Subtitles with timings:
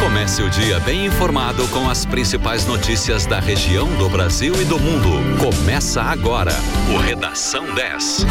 [0.00, 4.78] Comece o dia bem informado com as principais notícias da região, do Brasil e do
[4.78, 5.10] mundo.
[5.38, 6.52] Começa agora
[6.92, 8.26] o Redação 10.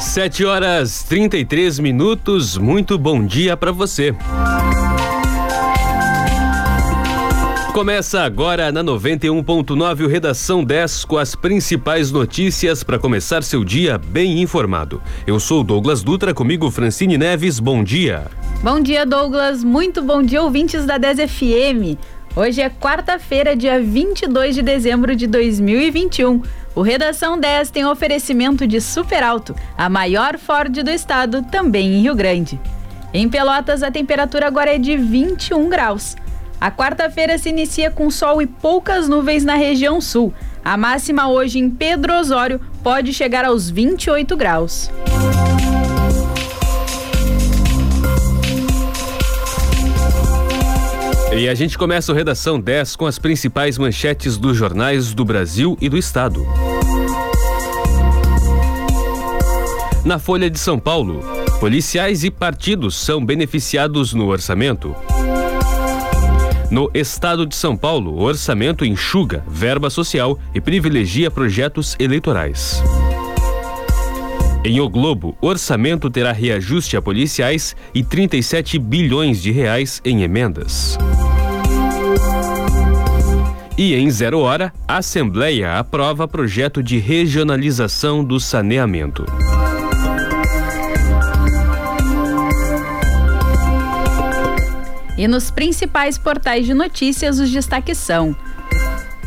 [0.00, 2.58] Sete horas trinta e três minutos.
[2.58, 4.14] Muito bom dia para você.
[7.72, 13.96] Começa agora na 91.9 o Redação 10 com as principais notícias para começar seu dia
[13.96, 15.00] bem informado.
[15.26, 17.58] Eu sou Douglas Dutra, comigo Francine Neves.
[17.58, 18.26] Bom dia.
[18.62, 19.64] Bom dia, Douglas.
[19.64, 21.98] Muito bom dia, ouvintes da 10 FM.
[22.36, 26.42] Hoje é quarta-feira, dia 22 de dezembro de 2021.
[26.74, 32.02] O Redação 10 tem oferecimento de Super Alto, a maior Ford do estado, também em
[32.02, 32.60] Rio Grande.
[33.14, 36.16] Em Pelotas, a temperatura agora é de 21 graus.
[36.62, 40.32] A quarta-feira se inicia com sol e poucas nuvens na região sul.
[40.64, 44.88] A máxima hoje em Pedro Osório pode chegar aos 28 graus.
[51.36, 55.76] E a gente começa o Redação 10 com as principais manchetes dos jornais do Brasil
[55.80, 56.46] e do Estado.
[60.04, 61.24] Na Folha de São Paulo,
[61.58, 64.94] policiais e partidos são beneficiados no orçamento.
[66.72, 72.82] No estado de São Paulo, o orçamento enxuga verba social e privilegia projetos eleitorais.
[74.64, 80.96] Em O Globo, orçamento terá reajuste a policiais e 37 bilhões de reais em emendas.
[83.76, 89.26] E em Zero Hora, a Assembleia aprova projeto de regionalização do saneamento.
[95.22, 98.34] E nos principais portais de notícias, os destaques são: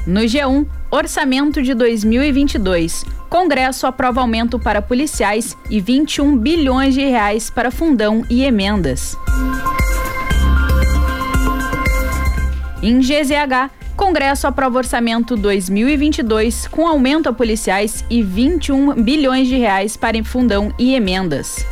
[0.05, 3.05] no G1, Orçamento de 2022.
[3.29, 9.15] Congresso aprova aumento para policiais e 21 bilhões de reais para fundão e emendas.
[12.83, 19.95] Em GZH, Congresso aprova orçamento 2022 com aumento a policiais e 21 bilhões de reais
[19.95, 21.65] para fundão e emendas.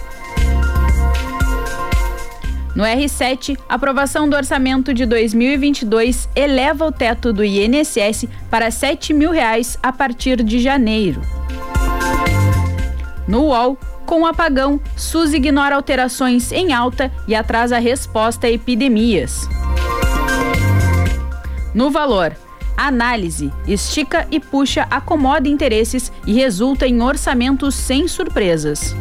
[2.76, 9.30] No R7, aprovação do orçamento de 2022 eleva o teto do INSS para 7 mil
[9.30, 11.22] reais a partir de janeiro.
[13.28, 18.52] No UOL, com o apagão, SUS ignora alterações em alta e atrasa a resposta a
[18.52, 19.48] epidemias.
[21.76, 22.36] No valor,
[22.76, 28.96] análise, estica e puxa, acomoda interesses e resulta em orçamentos sem surpresas.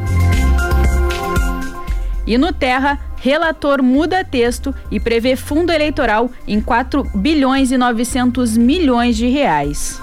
[2.27, 8.57] E no Terra, relator muda texto e prevê fundo eleitoral em 4 bilhões e 900
[8.57, 10.01] milhões de reais.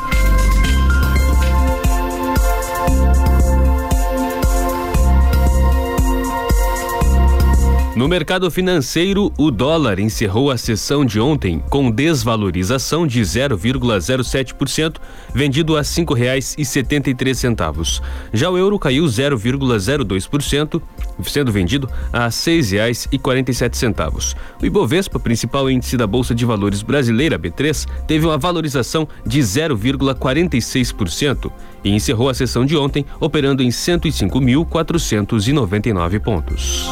[7.99, 14.95] No mercado financeiro, o dólar encerrou a sessão de ontem com desvalorização de 0,07%,
[15.33, 18.01] vendido a R$ 5,73.
[18.31, 20.81] Já o euro caiu 0,02%,
[21.23, 24.33] sendo vendido a R$ 6,47.
[24.61, 31.51] O Ibovespa, principal índice da Bolsa de Valores brasileira, B3, teve uma valorização de 0,46%
[31.83, 36.87] e encerrou a sessão de ontem operando em 105.499 pontos.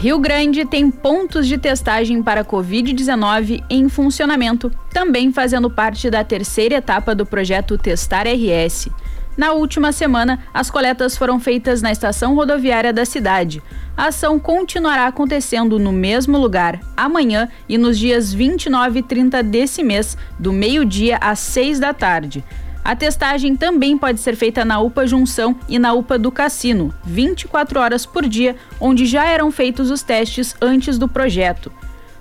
[0.00, 6.76] Rio Grande tem pontos de testagem para Covid-19 em funcionamento, também fazendo parte da terceira
[6.76, 8.88] etapa do projeto Testar RS.
[9.36, 13.62] Na última semana, as coletas foram feitas na estação rodoviária da cidade.
[13.94, 19.82] A ação continuará acontecendo no mesmo lugar amanhã e nos dias 29 e 30 desse
[19.82, 22.42] mês, do meio-dia às 6 da tarde.
[22.82, 27.78] A testagem também pode ser feita na UPA Junção e na UPA do Cassino, 24
[27.78, 31.70] horas por dia, onde já eram feitos os testes antes do projeto.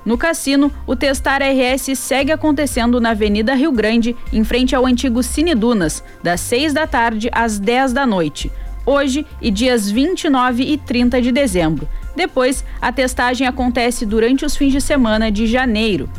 [0.05, 5.21] No cassino, o Testar RS segue acontecendo na Avenida Rio Grande, em frente ao antigo
[5.21, 8.51] Cine Dunas, das 6 da tarde às 10 da noite,
[8.85, 11.87] hoje e dias 29 e 30 de dezembro.
[12.15, 16.09] Depois, a testagem acontece durante os fins de semana de janeiro.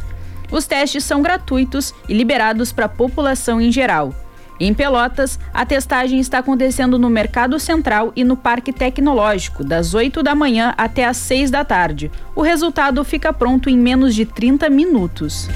[0.50, 4.14] Os testes são gratuitos e liberados para a população em geral.
[4.60, 10.22] Em Pelotas, a testagem está acontecendo no Mercado Central e no Parque Tecnológico, das 8
[10.22, 12.10] da manhã até às 6 da tarde.
[12.36, 15.48] O resultado fica pronto em menos de 30 minutos.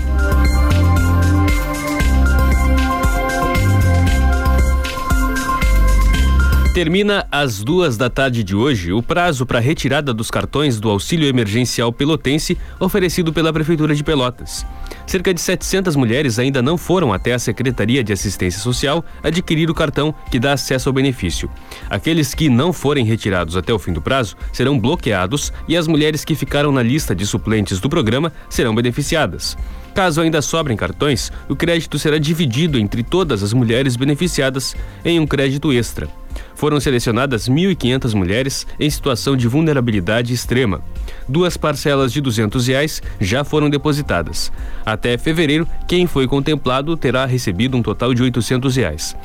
[6.74, 11.28] Termina às duas da tarde de hoje o prazo para retirada dos cartões do auxílio
[11.28, 14.66] emergencial pelotense oferecido pela Prefeitura de Pelotas.
[15.06, 19.74] Cerca de 700 mulheres ainda não foram até a Secretaria de Assistência Social adquirir o
[19.74, 21.48] cartão que dá acesso ao benefício.
[21.88, 26.24] Aqueles que não forem retirados até o fim do prazo serão bloqueados e as mulheres
[26.24, 29.56] que ficaram na lista de suplentes do programa serão beneficiadas.
[29.94, 34.74] Caso ainda sobrem cartões, o crédito será dividido entre todas as mulheres beneficiadas
[35.04, 36.08] em um crédito extra.
[36.54, 40.80] Foram selecionadas 1.500 mulheres em situação de vulnerabilidade extrema.
[41.28, 44.52] Duas parcelas de 200 reais já foram depositadas.
[44.84, 49.16] Até fevereiro, quem foi contemplado terá recebido um total de 800 reais.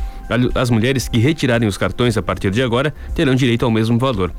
[0.53, 4.31] As mulheres que retirarem os cartões a partir de agora terão direito ao mesmo valor.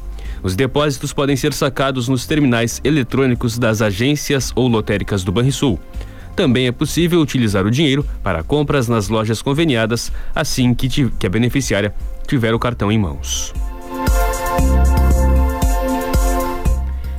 [0.43, 5.79] Os depósitos podem ser sacados nos terminais eletrônicos das agências ou lotéricas do Banrisul.
[6.35, 11.31] Também é possível utilizar o dinheiro para compras nas lojas conveniadas assim que, que a
[11.31, 11.93] beneficiária
[12.31, 13.53] tiver o cartão em mãos.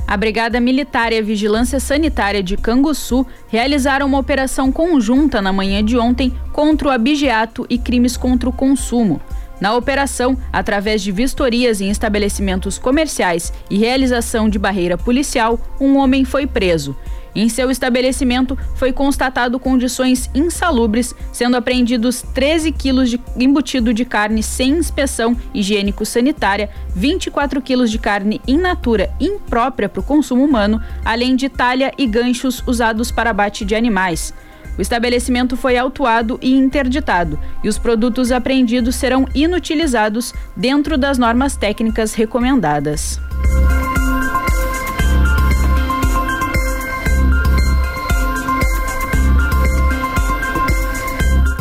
[0.06, 5.84] A Brigada Militar e a Vigilância Sanitária de Canguçu realizaram uma operação conjunta na manhã
[5.84, 9.20] de ontem contra o abigeato e crimes contra o consumo.
[9.60, 16.24] Na operação, através de vistorias em estabelecimentos comerciais e realização de barreira policial, um homem
[16.24, 16.96] foi preso.
[17.34, 24.42] Em seu estabelecimento foi constatado condições insalubres, sendo apreendidos 13 quilos de embutido de carne
[24.42, 31.34] sem inspeção higiênico-sanitária, 24 quilos de carne in natura imprópria para o consumo humano, além
[31.34, 34.34] de talha e ganchos usados para abate de animais.
[34.78, 41.56] O estabelecimento foi autuado e interditado, e os produtos apreendidos serão inutilizados dentro das normas
[41.56, 43.20] técnicas recomendadas.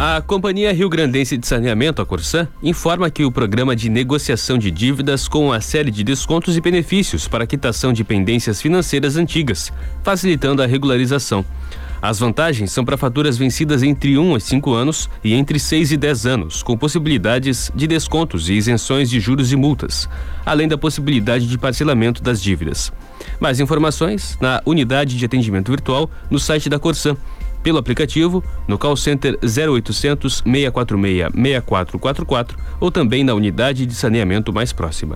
[0.03, 4.71] A Companhia Rio Grandense de Saneamento, a Corsan, informa que o programa de negociação de
[4.71, 9.71] dívidas com uma série de descontos e benefícios para quitação de pendências financeiras antigas,
[10.01, 11.45] facilitando a regularização.
[12.01, 15.98] As vantagens são para faturas vencidas entre 1 e 5 anos e entre 6 e
[15.98, 20.09] 10 anos, com possibilidades de descontos e isenções de juros e multas,
[20.44, 22.92] além da possibilidade de parcelamento das dívidas.
[23.39, 27.15] Mais informações na unidade de atendimento virtual no site da Corsan
[27.63, 34.74] pelo aplicativo, no call center 0800 646 6444 ou também na unidade de saneamento mais
[34.74, 35.16] próxima.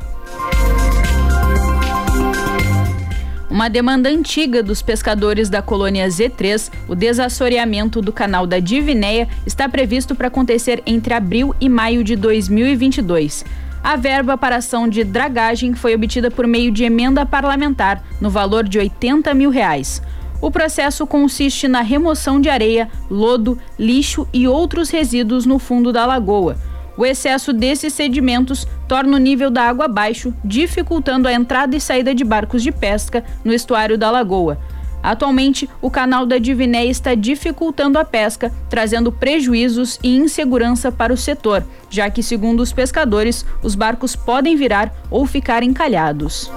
[3.49, 9.69] Uma demanda antiga dos pescadores da colônia Z3, o desassoreamento do canal da Divinéia, está
[9.69, 13.45] previsto para acontecer entre abril e maio de 2022.
[13.81, 18.67] A verba para ação de dragagem foi obtida por meio de emenda parlamentar, no valor
[18.67, 20.01] de 80 mil reais.
[20.45, 26.05] O processo consiste na remoção de areia, lodo, lixo e outros resíduos no fundo da
[26.05, 26.55] lagoa.
[26.95, 32.13] O excesso desses sedimentos torna o nível da água baixo, dificultando a entrada e saída
[32.13, 34.59] de barcos de pesca no estuário da lagoa.
[35.01, 41.17] Atualmente, o canal da Diviné está dificultando a pesca, trazendo prejuízos e insegurança para o
[41.17, 46.51] setor, já que, segundo os pescadores, os barcos podem virar ou ficar encalhados.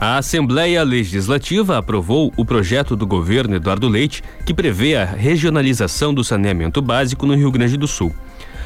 [0.00, 6.22] A Assembleia Legislativa aprovou o projeto do governo Eduardo Leite que prevê a regionalização do
[6.22, 8.14] saneamento básico no Rio Grande do Sul.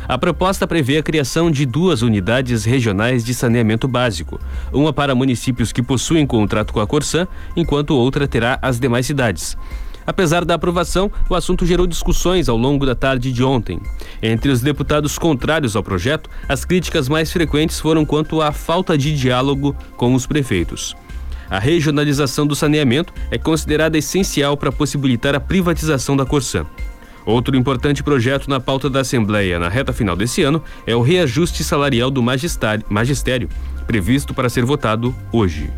[0.06, 4.38] A proposta prevê a criação de duas unidades regionais de saneamento básico,
[4.70, 7.26] uma para municípios que possuem contrato com a Corsã,
[7.56, 9.56] enquanto outra terá as demais cidades.
[10.06, 13.80] Apesar da aprovação, o assunto gerou discussões ao longo da tarde de ontem.
[14.22, 19.16] Entre os deputados contrários ao projeto, as críticas mais frequentes foram quanto à falta de
[19.16, 20.94] diálogo com os prefeitos.
[21.52, 26.64] A regionalização do saneamento é considerada essencial para possibilitar a privatização da Corsã.
[27.26, 31.62] Outro importante projeto na pauta da Assembleia na reta final desse ano é o reajuste
[31.62, 33.50] salarial do magistério,
[33.86, 35.70] previsto para ser votado hoje.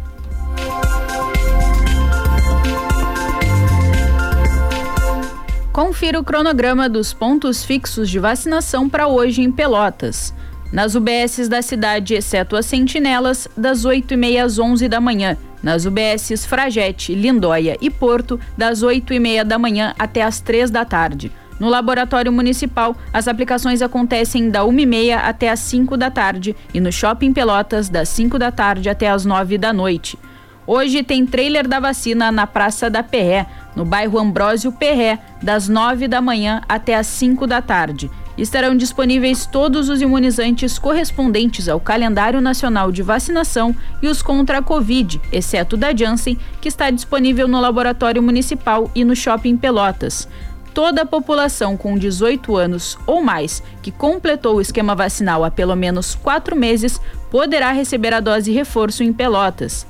[5.72, 10.32] Confira o cronograma dos pontos fixos de vacinação para hoje em Pelotas.
[10.72, 16.44] Nas UBSs da cidade, exceto as sentinelas, das 8h30 às 11 da manhã nas UBSs
[16.44, 21.32] Fragete, Lindóia e Porto, das 8 e meia da manhã até as 3 da tarde.
[21.58, 26.92] No Laboratório Municipal, as aplicações acontecem da 1h30 até as 5 da tarde e no
[26.92, 30.18] Shopping Pelotas, das 5 da tarde até as 9 da noite.
[30.66, 36.08] Hoje tem trailer da vacina na Praça da Perré, no bairro Ambrósio Perré, das 9
[36.08, 42.40] da manhã até as 5 da tarde estarão disponíveis todos os imunizantes correspondentes ao calendário
[42.40, 47.60] nacional de vacinação e os contra a Covid, exceto da Janssen, que está disponível no
[47.60, 50.28] laboratório municipal e no shopping Pelotas.
[50.74, 55.76] toda a população com 18 anos ou mais que completou o esquema vacinal há pelo
[55.76, 57.00] menos quatro meses
[57.30, 59.86] poderá receber a dose reforço em Pelotas.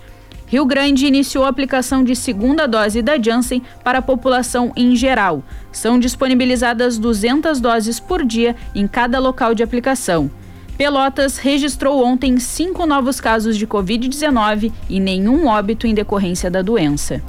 [0.47, 5.43] Rio Grande iniciou a aplicação de segunda dose da Janssen para a população em geral.
[5.73, 10.31] São disponibilizadas 200 doses por dia em cada local de aplicação.
[10.77, 17.23] Pelotas registrou ontem cinco novos casos de Covid-19 e nenhum óbito em decorrência da doença.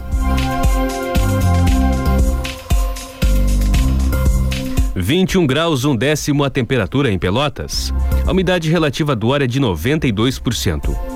[4.98, 7.94] E um graus um décimo a temperatura em Pelotas.
[8.26, 11.15] A umidade relativa do ar é de 92%.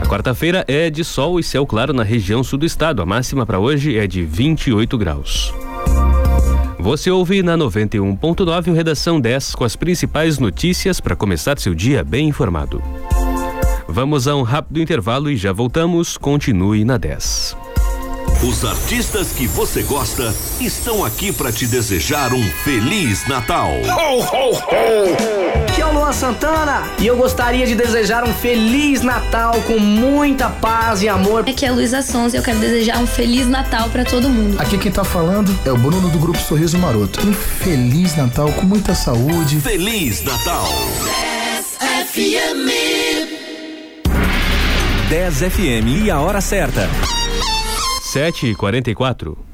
[0.00, 3.00] A quarta-feira é de sol e céu claro na região sul do estado.
[3.00, 5.54] A máxima para hoje é de 28 graus.
[6.78, 12.04] Você ouve na 91.9 o Redação 10 com as principais notícias para começar seu dia
[12.04, 12.82] bem informado.
[13.88, 16.18] Vamos a um rápido intervalo e já voltamos.
[16.18, 17.63] Continue na 10.
[18.46, 23.70] Os artistas que você gosta estão aqui para te desejar um feliz Natal.
[23.70, 25.64] Ho, ho, ho.
[25.66, 30.50] Aqui é o Luan Santana e eu gostaria de desejar um feliz Natal com muita
[30.50, 31.48] paz e amor.
[31.48, 34.60] Aqui é a Luísa Sons e eu quero desejar um feliz Natal para todo mundo.
[34.60, 37.26] Aqui quem tá falando é o Bruno do grupo Sorriso Maroto.
[37.26, 39.58] Um feliz Natal com muita saúde.
[39.60, 40.68] Feliz Natal.
[41.40, 41.78] 10
[42.12, 42.68] FM.
[45.08, 46.88] 10 FM e a hora certa
[48.14, 49.53] 7h44.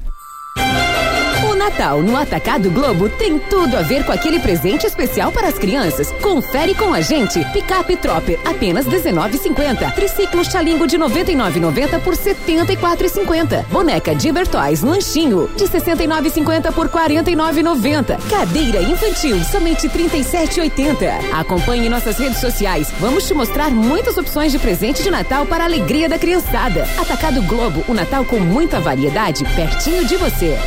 [1.81, 6.11] Natal no Atacado Globo tem tudo a ver com aquele presente especial para as crianças.
[6.21, 7.43] Confere com a gente.
[7.51, 9.91] Picape Tropper, apenas R$19,50.
[9.95, 13.65] Triciclo Chalingo de R$ 99,90 por R$ 74,50.
[13.69, 18.29] Boneca Diber Toys Lanchinho, de R$ 69,50 por R$ 49,90.
[18.29, 21.33] Cadeira infantil, somente R$ 37,80.
[21.33, 22.93] Acompanhe nossas redes sociais.
[22.99, 26.87] Vamos te mostrar muitas opções de presente de Natal para a alegria da criançada.
[26.99, 30.59] Atacado Globo, o Natal com muita variedade, pertinho de você.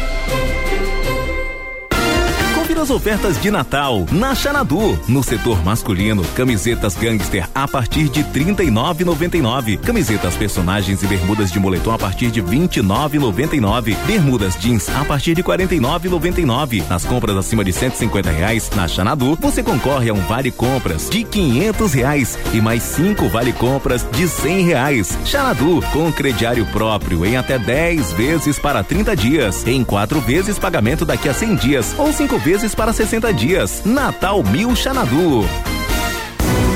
[2.74, 4.98] Confira as ofertas de Natal na Xanadu.
[5.06, 9.78] No setor masculino, camisetas gangster a partir de R$ 39,99.
[9.78, 13.96] Camisetas personagens e bermudas de moletom a partir de R$ 29,99.
[14.06, 16.88] Bermudas jeans a partir de R$ 49,99.
[16.88, 21.22] Nas compras acima de 150 reais na Xanadu, você concorre a um vale compras de
[21.22, 25.18] 500 reais e mais cinco vale compras de 100 reais.
[25.24, 31.04] Xanadu com crediário próprio em até 10 vezes para 30 dias, em quatro vezes pagamento
[31.04, 33.82] daqui a 100 dias ou cinco vezes vezes para 60 dias.
[33.84, 35.44] Natal Mil Xanadu.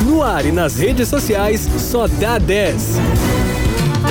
[0.05, 3.28] No ar e nas redes sociais, só dá 10.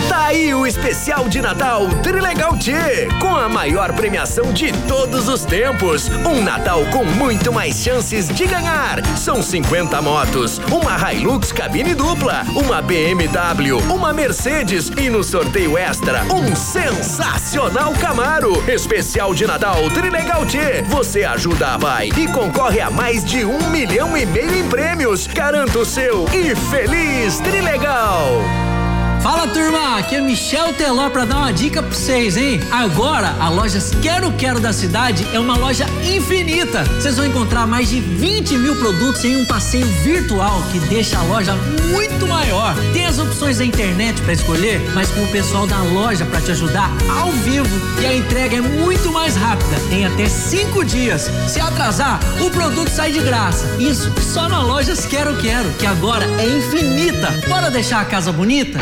[0.09, 2.73] Tá aí o especial de Natal Trilegal T,
[3.21, 6.09] com a maior premiação de todos os tempos.
[6.09, 9.05] Um Natal com muito mais chances de ganhar.
[9.17, 16.23] São 50 motos, uma Hilux cabine dupla, uma BMW, uma Mercedes e no sorteio extra,
[16.33, 18.69] um sensacional Camaro.
[18.69, 20.83] Especial de Natal Trilegal T.
[20.89, 25.27] Você ajuda a pai e concorre a mais de um milhão e meio em prêmios.
[25.27, 28.66] Garanta o seu e feliz Trilegal!
[29.21, 32.59] Fala turma, aqui é Michel Teló para dar uma dica para vocês, hein?
[32.71, 36.83] Agora a loja Quero Quero da cidade é uma loja infinita.
[36.83, 41.23] Vocês vão encontrar mais de 20 mil produtos em um passeio virtual que deixa a
[41.23, 41.55] loja
[41.91, 42.75] muito maior.
[42.93, 46.51] Tem as opções da internet para escolher, mas com o pessoal da loja para te
[46.51, 47.67] ajudar ao vivo
[48.01, 49.77] e a entrega é muito mais rápida.
[49.89, 51.29] Tem até cinco dias.
[51.47, 53.65] Se atrasar, o produto sai de graça.
[53.79, 57.31] Isso só na loja Quero Quero, que agora é infinita.
[57.47, 58.79] Bora deixar a casa bonita?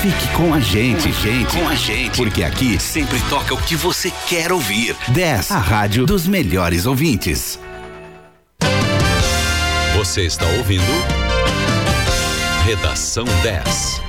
[0.00, 4.12] Fique com a gente, gente, com a gente, porque aqui sempre toca o que você
[4.28, 4.94] quer ouvir.
[5.08, 7.58] 10, a rádio dos melhores ouvintes.
[9.96, 10.84] Você está ouvindo
[12.64, 14.07] Redação 10.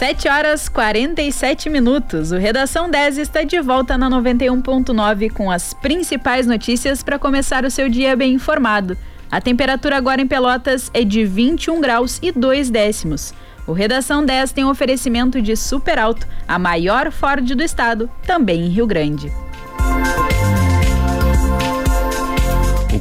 [0.00, 2.32] 7 horas 47 minutos.
[2.32, 7.70] O Redação 10 está de volta na 91.9 com as principais notícias para começar o
[7.70, 8.96] seu dia bem informado.
[9.30, 13.34] A temperatura agora em Pelotas é de 21 graus e 2 décimos.
[13.66, 18.64] O Redação 10 tem um oferecimento de Super Alto, a maior Ford do estado, também
[18.64, 19.30] em Rio Grande.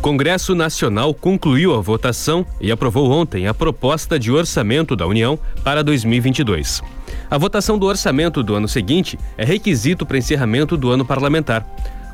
[0.09, 5.83] Congresso Nacional concluiu a votação e aprovou ontem a proposta de orçamento da União para
[5.83, 6.81] 2022.
[7.29, 11.63] A votação do orçamento do ano seguinte é requisito para encerramento do ano parlamentar.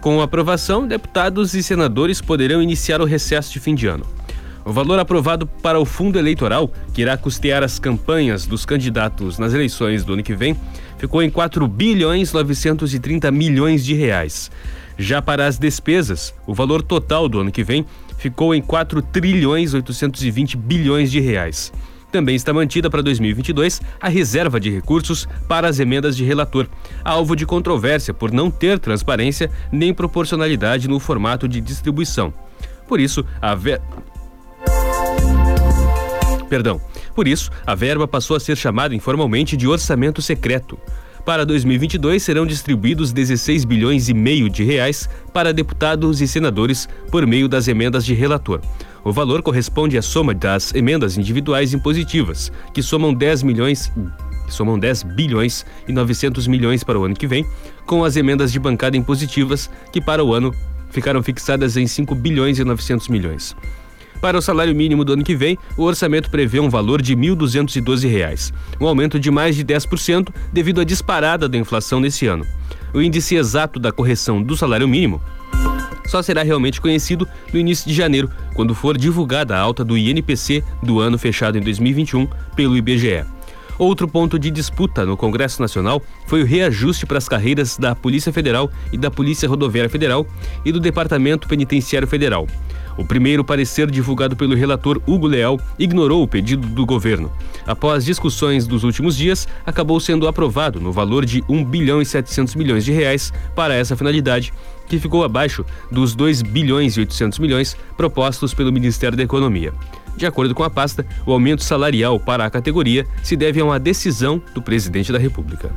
[0.01, 4.05] Com a aprovação, deputados e senadores poderão iniciar o recesso de fim de ano.
[4.65, 9.53] O valor aprovado para o fundo eleitoral, que irá custear as campanhas dos candidatos nas
[9.53, 10.57] eleições do ano que vem,
[10.97, 14.51] ficou em 4 bilhões 930 milhões de reais.
[14.97, 17.85] Já para as despesas, o valor total do ano que vem
[18.17, 21.71] ficou em 4 trilhões 820 bilhões de reais.
[22.11, 26.65] Também está mantida para 2022 a reserva de recursos para as emendas de relator,
[27.03, 32.33] alvo de controvérsia por não ter transparência nem proporcionalidade no formato de distribuição.
[32.87, 33.81] Por isso, a ver...
[36.47, 36.79] Perdão.
[37.13, 40.79] Por isso, a verba passou a ser chamada informalmente de orçamento secreto.
[41.25, 47.25] Para 2022 serão distribuídos 16 bilhões e meio de reais para deputados e senadores por
[47.25, 48.61] meio das emendas de relator.
[49.03, 53.91] O valor corresponde à soma das emendas individuais impositivas, que somam 10 milhões
[54.47, 57.43] somam 10 bilhões e 900 milhões para o ano que vem,
[57.87, 60.53] com as emendas de bancada impositivas, que para o ano
[60.91, 63.55] ficaram fixadas em 5 bilhões e 900 milhões.
[64.21, 67.21] Para o salário mínimo do ano que vem, o orçamento prevê um valor de R$
[67.21, 72.45] 1.212, um aumento de mais de 10% devido à disparada da inflação nesse ano.
[72.93, 75.21] O índice exato da correção do salário mínimo
[76.07, 80.63] só será realmente conhecido no início de janeiro, quando for divulgada a alta do INPC
[80.81, 83.25] do ano fechado em 2021 pelo IBGE.
[83.77, 88.31] Outro ponto de disputa no Congresso Nacional foi o reajuste para as carreiras da Polícia
[88.31, 90.25] Federal e da Polícia Rodoviária Federal
[90.63, 92.47] e do Departamento Penitenciário Federal.
[92.97, 97.31] O primeiro parecer divulgado pelo relator Hugo Leal ignorou o pedido do governo.
[97.67, 102.55] Após discussões dos últimos dias, acabou sendo aprovado no valor de 1 bilhão e 700
[102.55, 104.53] milhões de reais para essa finalidade,
[104.87, 109.73] que ficou abaixo dos 2 bilhões e 800 milhões propostos pelo Ministério da Economia.
[110.15, 113.79] De acordo com a pasta, o aumento salarial para a categoria se deve a uma
[113.79, 115.69] decisão do presidente da República.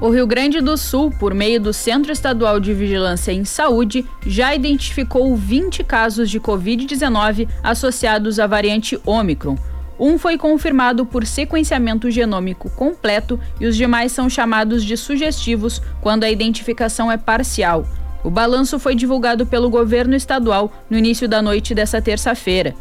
[0.00, 4.54] O Rio Grande do Sul, por meio do Centro Estadual de Vigilância em Saúde, já
[4.54, 9.58] identificou 20 casos de Covid-19 associados à variante Ômicron.
[9.98, 16.24] Um foi confirmado por sequenciamento genômico completo e os demais são chamados de sugestivos quando
[16.24, 17.84] a identificação é parcial.
[18.24, 22.74] O balanço foi divulgado pelo governo estadual no início da noite dessa terça-feira.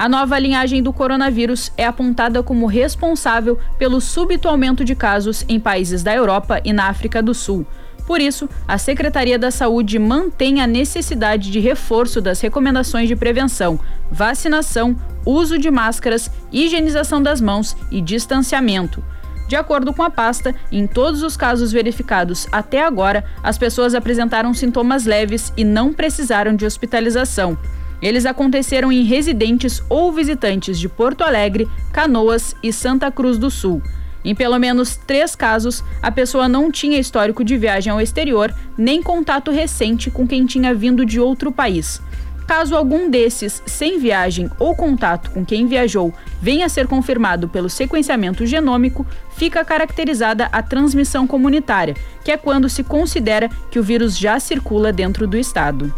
[0.00, 5.60] A nova linhagem do coronavírus é apontada como responsável pelo súbito aumento de casos em
[5.60, 7.66] países da Europa e na África do Sul.
[8.06, 13.78] Por isso, a Secretaria da Saúde mantém a necessidade de reforço das recomendações de prevenção,
[14.10, 19.04] vacinação, uso de máscaras, higienização das mãos e distanciamento.
[19.48, 24.54] De acordo com a pasta, em todos os casos verificados até agora, as pessoas apresentaram
[24.54, 27.58] sintomas leves e não precisaram de hospitalização.
[28.02, 33.82] Eles aconteceram em residentes ou visitantes de Porto Alegre, Canoas e Santa Cruz do Sul.
[34.24, 39.02] Em pelo menos três casos, a pessoa não tinha histórico de viagem ao exterior nem
[39.02, 42.00] contato recente com quem tinha vindo de outro país.
[42.46, 47.70] Caso algum desses, sem viagem ou contato com quem viajou, venha a ser confirmado pelo
[47.70, 54.18] sequenciamento genômico, fica caracterizada a transmissão comunitária, que é quando se considera que o vírus
[54.18, 55.94] já circula dentro do estado.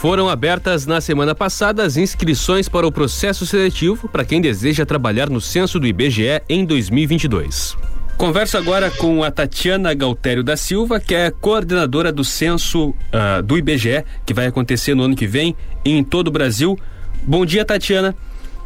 [0.00, 5.28] Foram abertas na semana passada as inscrições para o processo seletivo para quem deseja trabalhar
[5.28, 7.76] no censo do IBGE em 2022.
[8.16, 13.58] Converso agora com a Tatiana Galtério da Silva, que é coordenadora do censo uh, do
[13.58, 16.78] IBGE, que vai acontecer no ano que vem em todo o Brasil.
[17.22, 18.16] Bom dia, Tatiana.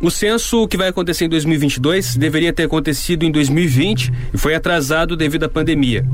[0.00, 5.16] O censo que vai acontecer em 2022 deveria ter acontecido em 2020 e foi atrasado
[5.16, 6.06] devido à pandemia.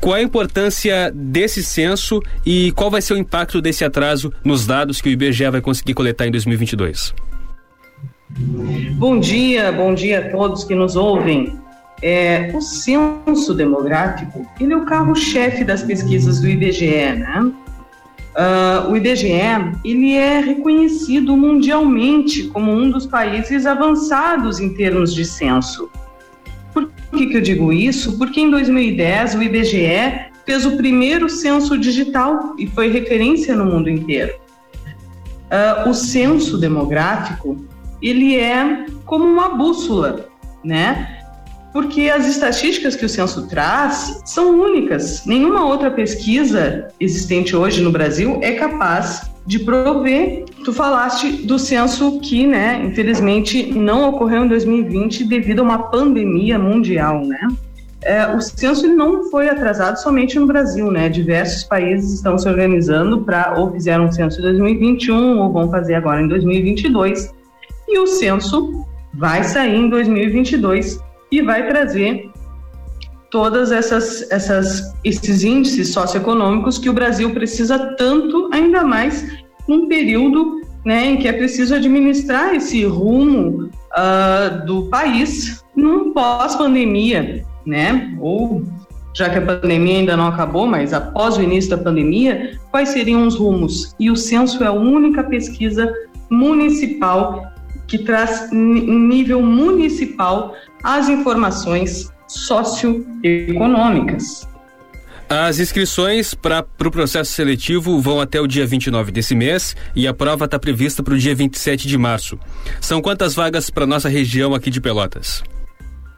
[0.00, 5.00] Qual a importância desse censo e qual vai ser o impacto desse atraso nos dados
[5.00, 7.14] que o IBGE vai conseguir coletar em 2022?
[8.92, 11.58] Bom dia, bom dia a todos que nos ouvem.
[12.02, 17.52] É, o censo demográfico ele é o carro-chefe das pesquisas do IBGE, né?
[18.30, 19.32] Uh, o IBGE
[19.84, 25.90] ele é reconhecido mundialmente como um dos países avançados em termos de censo.
[26.72, 28.16] Por que, que eu digo isso?
[28.18, 33.88] Porque em 2010 o IBGE fez o primeiro censo digital e foi referência no mundo
[33.88, 34.34] inteiro.
[35.50, 37.64] Uh, o censo demográfico
[38.00, 40.28] ele é como uma bússola,
[40.64, 41.20] né?
[41.72, 45.24] porque as estatísticas que o censo traz são únicas.
[45.24, 50.44] Nenhuma outra pesquisa existente hoje no Brasil é capaz de prover.
[50.64, 56.58] Tu falaste do censo que, né, infelizmente não ocorreu em 2020 devido a uma pandemia
[56.58, 57.48] mundial, né?
[58.02, 61.08] É, o censo não foi atrasado somente no Brasil, né?
[61.08, 65.94] Diversos países estão se organizando para ou fizeram um censo em 2021 ou vão fazer
[65.94, 67.30] agora em 2022.
[67.88, 70.98] E o censo vai sair em 2022
[71.30, 72.29] e vai trazer
[73.30, 79.26] todas essas, essas esses índices socioeconômicos que o Brasil precisa tanto, ainda mais
[79.68, 87.44] num período né, em que é preciso administrar esse rumo uh, do país num pós-pandemia.
[87.66, 88.16] né?
[88.20, 88.62] Ou
[89.14, 93.26] já que a pandemia ainda não acabou, mas após o início da pandemia, quais seriam
[93.26, 93.94] os rumos?
[93.98, 95.92] E o censo é a única pesquisa
[96.30, 97.44] municipal
[97.86, 104.48] que traz em nível municipal as informações socioeconômicas.
[105.28, 110.08] As inscrições para o pro processo seletivo vão até o dia 29 desse mês e
[110.08, 112.36] a prova está prevista para o dia 27 de março.
[112.80, 115.44] São quantas vagas para nossa região aqui de Pelotas?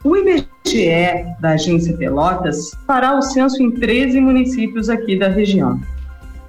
[0.02, 5.78] O IBGE da Agência Pelotas fará o censo em 13 municípios aqui da região.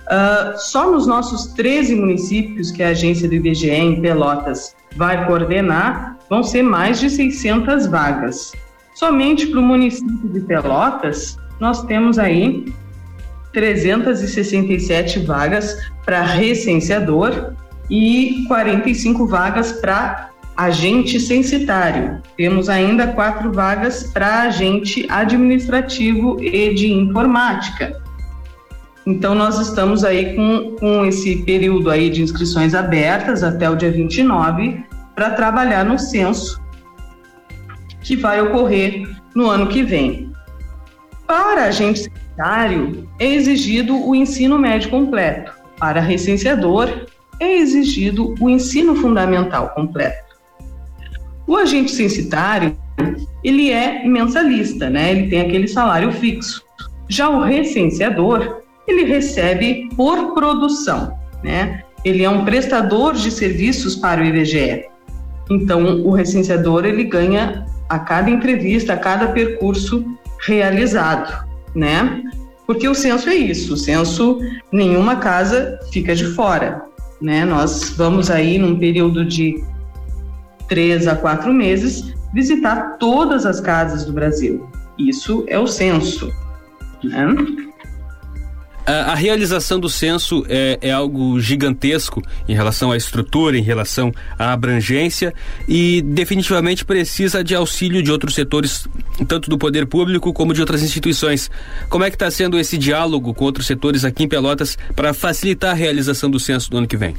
[0.04, 6.18] Uh, só nos nossos 13 municípios que a agência do IBGE em Pelotas vai coordenar,
[6.30, 8.52] vão ser mais de 600 vagas.
[8.94, 12.74] Somente para o município de Pelotas, nós temos aí
[13.52, 17.54] 367 vagas para recenseador
[17.90, 22.22] e 45 vagas para agente censitário.
[22.38, 28.02] Temos ainda quatro vagas para agente administrativo e de informática.
[29.06, 33.92] Então, nós estamos aí com, com esse período aí de inscrições abertas até o dia
[33.92, 34.82] 29
[35.14, 36.63] para trabalhar no censo
[38.04, 40.32] que vai ocorrer no ano que vem.
[41.26, 45.52] Para agente sanitário, é exigido o ensino médio completo.
[45.80, 47.08] Para recenseador,
[47.40, 50.34] é exigido o ensino fundamental completo.
[51.48, 52.78] O agente censitário,
[53.44, 55.12] ele é mensalista, né?
[55.12, 56.64] Ele tem aquele salário fixo.
[57.10, 61.84] Já o recenseador, ele recebe por produção, né?
[62.06, 64.86] Ele é um prestador de serviços para o IBGE.
[65.50, 70.04] Então, o recenseador, ele ganha a cada entrevista, a cada percurso
[70.42, 72.24] realizado, né?
[72.66, 74.40] Porque o censo é isso, o censo,
[74.72, 76.84] nenhuma casa fica de fora,
[77.22, 77.46] né?
[77.46, 79.64] Nós vamos aí num período de
[80.68, 84.68] três a quatro meses visitar todas as casas do Brasil.
[84.98, 86.34] Isso é o censo,
[87.04, 87.28] né?
[88.86, 94.52] A, realização do censo é, é, algo gigantesco em relação à estrutura, em relação à
[94.52, 95.34] abrangência
[95.68, 98.86] e definitivamente precisa de auxílio de outros setores,
[99.26, 101.50] tanto do poder público como de outras instituições.
[101.90, 105.72] Como é que está sendo esse diálogo com outros setores aqui em Pelotas para facilitar
[105.72, 107.16] a realização do censo do ano que vem?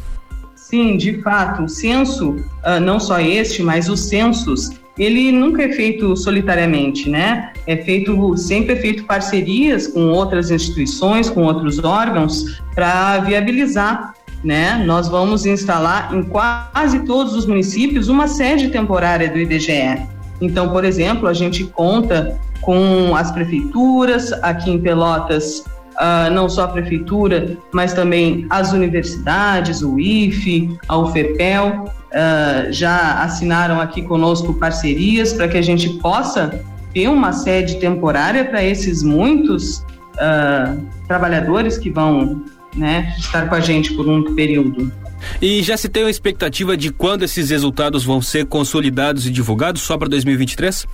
[0.54, 5.72] Sim, de fato, o censo, uh, não só este, mas os censos ele nunca é
[5.72, 7.52] feito solitariamente, né?
[7.66, 14.82] É feito sempre é feito parcerias com outras instituições, com outros órgãos para viabilizar, né?
[14.86, 20.02] Nós vamos instalar em quase todos os municípios uma sede temporária do IBGE.
[20.40, 26.64] Então, por exemplo, a gente conta com as prefeituras aqui em Pelotas Uh, não só
[26.64, 34.54] a prefeitura, mas também as universidades, o IFE, a UFEPEL, uh, já assinaram aqui conosco
[34.54, 39.78] parcerias para que a gente possa ter uma sede temporária para esses muitos
[40.14, 44.92] uh, trabalhadores que vão né, estar com a gente por um período.
[45.40, 49.82] E já se tem uma expectativa de quando esses resultados vão ser consolidados e divulgados
[49.82, 50.86] só para 2023?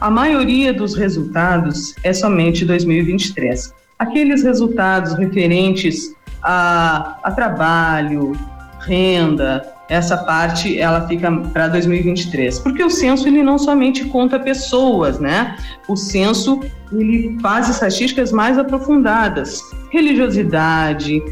[0.00, 8.32] A maioria dos resultados é somente 2023 aqueles resultados referentes a, a trabalho,
[8.80, 15.18] renda, essa parte ela fica para 2023, porque o censo ele não somente conta pessoas,
[15.18, 15.54] né?
[15.86, 21.22] O censo ele faz estatísticas mais aprofundadas, religiosidade.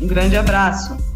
[0.00, 1.15] Um grande abraço.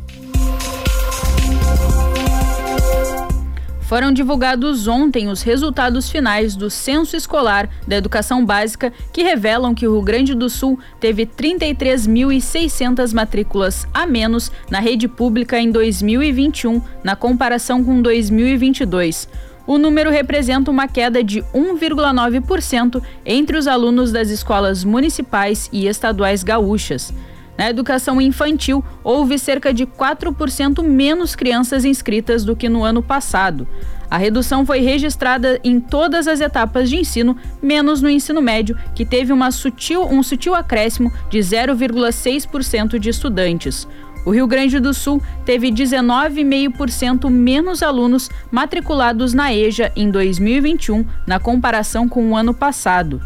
[3.90, 9.84] Foram divulgados ontem os resultados finais do Censo Escolar da Educação Básica, que revelam que
[9.84, 16.80] o Rio Grande do Sul teve 33.600 matrículas a menos na rede pública em 2021,
[17.02, 19.28] na comparação com 2022.
[19.66, 26.44] O número representa uma queda de 1,9% entre os alunos das escolas municipais e estaduais
[26.44, 27.12] gaúchas.
[27.60, 33.68] Na educação infantil, houve cerca de 4% menos crianças inscritas do que no ano passado.
[34.10, 39.04] A redução foi registrada em todas as etapas de ensino, menos no ensino médio, que
[39.04, 43.86] teve sutil, um sutil acréscimo de 0,6% de estudantes.
[44.24, 51.38] O Rio Grande do Sul teve 19,5% menos alunos matriculados na EJA em 2021, na
[51.38, 53.20] comparação com o ano passado.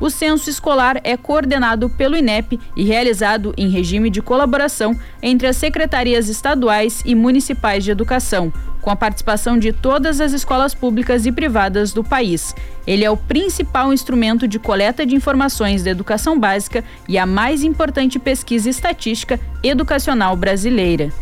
[0.00, 5.56] O censo escolar é coordenado pelo INEP e realizado em regime de colaboração entre as
[5.56, 11.32] secretarias estaduais e municipais de educação, com a participação de todas as escolas públicas e
[11.32, 12.54] privadas do país.
[12.86, 17.64] Ele é o principal instrumento de coleta de informações da educação básica e a mais
[17.64, 21.12] importante pesquisa estatística educacional brasileira.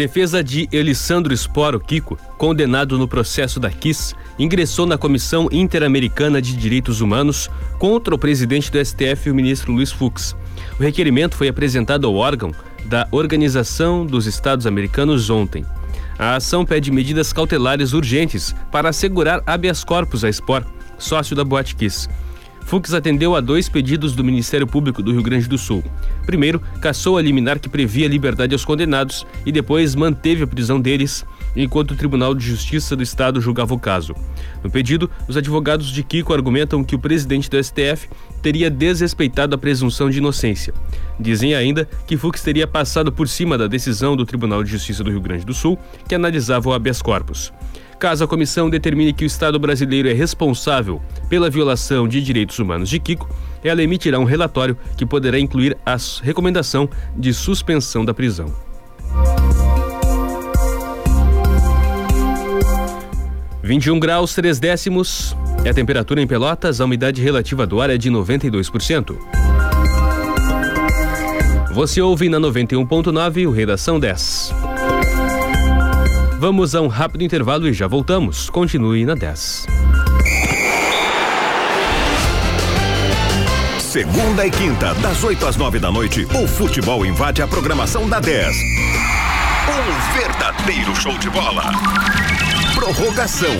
[0.00, 6.56] Defesa de Elisandro Sporo Kiko, condenado no processo da KIS, ingressou na Comissão Interamericana de
[6.56, 10.34] Direitos Humanos contra o presidente do STF, o ministro Luiz Fux.
[10.78, 12.50] O requerimento foi apresentado ao órgão
[12.86, 15.66] da Organização dos Estados Americanos ontem.
[16.18, 20.64] A ação pede medidas cautelares urgentes para assegurar habeas corpus a Spor,
[20.96, 22.08] sócio da Boate Kiss.
[22.70, 25.82] Fux atendeu a dois pedidos do Ministério Público do Rio Grande do Sul.
[26.24, 31.26] Primeiro, cassou a liminar que previa liberdade aos condenados e depois manteve a prisão deles
[31.56, 34.14] enquanto o Tribunal de Justiça do Estado julgava o caso.
[34.62, 38.08] No pedido, os advogados de Kiko argumentam que o presidente do STF
[38.40, 40.72] teria desrespeitado a presunção de inocência.
[41.18, 45.10] Dizem ainda que Fux teria passado por cima da decisão do Tribunal de Justiça do
[45.10, 45.76] Rio Grande do Sul,
[46.08, 47.52] que analisava o habeas corpus.
[48.00, 52.88] Caso a comissão determine que o Estado brasileiro é responsável pela violação de direitos humanos
[52.88, 53.28] de Kiko,
[53.62, 58.46] ela emitirá um relatório que poderá incluir a recomendação de suspensão da prisão.
[63.62, 67.82] Vinte e um graus três décimos é a temperatura em Pelotas, a umidade relativa do
[67.82, 69.14] ar é de 92%.
[71.74, 74.59] Você ouve na 91.9 o Redação 10.
[76.40, 78.48] Vamos a um rápido intervalo e já voltamos.
[78.48, 79.66] Continue na 10.
[83.78, 88.20] Segunda e quinta, das 8 às 9 da noite, o futebol invade a programação da
[88.20, 88.56] 10.
[88.56, 91.72] Um verdadeiro show de bola.
[92.74, 93.54] Prorrogação.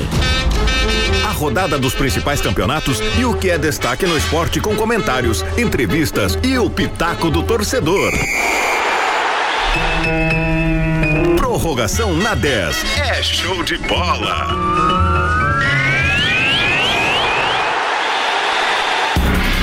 [1.29, 6.38] A rodada dos principais campeonatos e o que é destaque no esporte com comentários, entrevistas
[6.43, 8.11] e o pitaco do torcedor.
[11.61, 12.85] Prorrogação na 10.
[12.96, 14.49] É show de bola.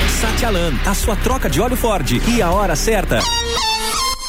[0.08, 3.18] Satialan, a sua troca de óleo Ford e a hora certa.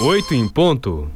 [0.01, 1.11] Oito em ponto.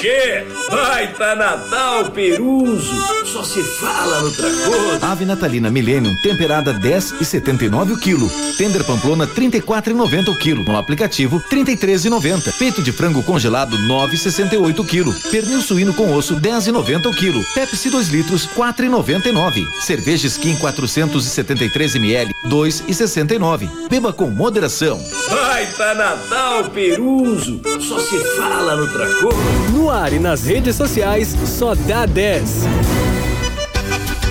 [0.00, 4.98] Che, baita Natal Peruso, só se fala no Tracoso.
[5.00, 8.30] Ave natalina Millennium, temperada 10 e 79 o quilo.
[8.58, 10.62] Tender Pamplona 34,90 o quilo.
[10.62, 12.52] No aplicativo 33,90.
[12.58, 15.14] Peito de frango congelado 9,68 o quilo.
[15.30, 17.42] Pernil suíno com osso 10,90 o quilo.
[17.54, 19.66] Pepsi 2 litros 4,99.
[19.80, 23.88] Cerveja Skin 473 ml 2,69.
[23.88, 25.00] Beba com moderação.
[25.30, 29.38] Baita Natal Peruso, só se fala no Tracoso.
[29.72, 33.21] No ar e nas redes sociais, só dá 10.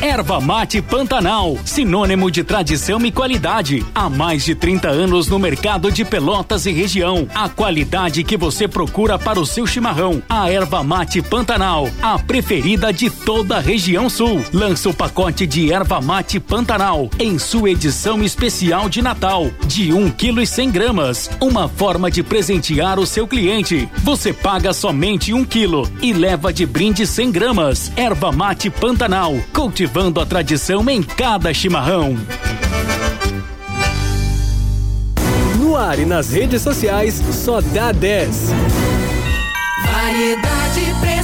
[0.02, 3.86] Erva Mate Pantanal, sinônimo de tradição e qualidade.
[3.94, 7.28] Há mais de 30 anos no mercado de Pelotas e região.
[7.36, 10.20] A qualidade que você procura para o seu chimarrão.
[10.28, 14.44] A Erva Mate Pantanal, a preferida de toda a região sul.
[14.52, 20.10] Lança o pacote de Erva Mate Pantanal em sua edição especial de Natal, de 1
[20.14, 21.30] kg e 100 gramas.
[21.40, 23.88] Uma forma de presentear o seu cliente.
[23.98, 27.92] Você paga somente 1 kg e leva de brinde 100 gramas.
[27.96, 29.36] Erva Mate Pantanal,
[29.92, 32.16] cultivando a tradição em cada chimarrão.
[35.58, 38.52] No ar e nas redes sociais, só dá 10.
[39.92, 41.21] Variedade, Delta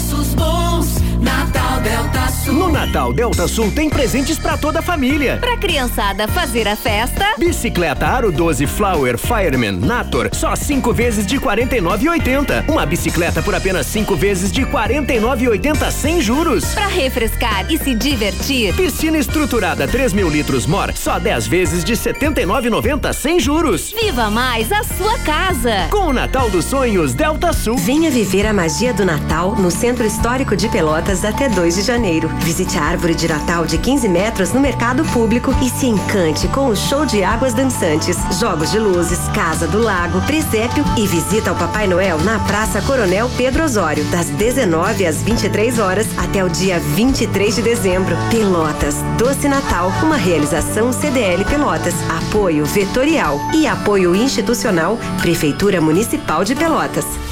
[2.47, 2.53] Sul.
[2.53, 5.38] No Natal Delta Sul tem presentes para toda a família.
[5.38, 7.36] Pra criançada fazer a festa.
[7.38, 12.69] Bicicleta Aro 12 Flower Fireman Nator, só cinco vezes de 49,80.
[12.69, 16.73] Uma bicicleta por apenas cinco vezes de 49,80 sem juros.
[16.73, 18.73] Pra refrescar e se divertir.
[18.75, 23.93] Piscina estruturada 3 mil litros Mor, só 10 vezes de 79,90 sem juros.
[23.99, 25.88] Viva mais a sua casa.
[25.89, 27.77] Com o Natal dos Sonhos Delta Sul.
[27.77, 32.29] Venha viver a magia do Natal no Centro Histórico de Pelotas até 2 de janeiro.
[32.41, 36.67] Visite a árvore de Natal de 15 metros no mercado público e se encante com
[36.67, 41.56] o show de águas dançantes, jogos de luzes, casa do lago, presépio e visita ao
[41.56, 46.80] Papai Noel na Praça Coronel Pedro Osório, das 19 às 23 horas até o dia
[46.80, 48.15] 23 de dezembro.
[48.32, 56.56] Pelotas, Doce Natal, uma realização CDL Pelotas, apoio vetorial e apoio institucional Prefeitura Municipal de
[56.56, 57.26] Pelotas.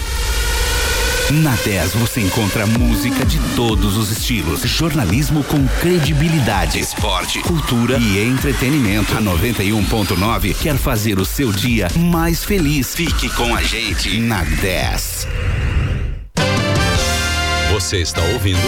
[1.43, 8.19] Na 10 você encontra música de todos os estilos, jornalismo com credibilidade, esporte, cultura e
[8.19, 9.17] entretenimento.
[9.17, 12.95] A 91.9 quer fazer o seu dia mais feliz.
[12.95, 15.27] Fique com a gente na 10.
[17.73, 18.59] Você está ouvindo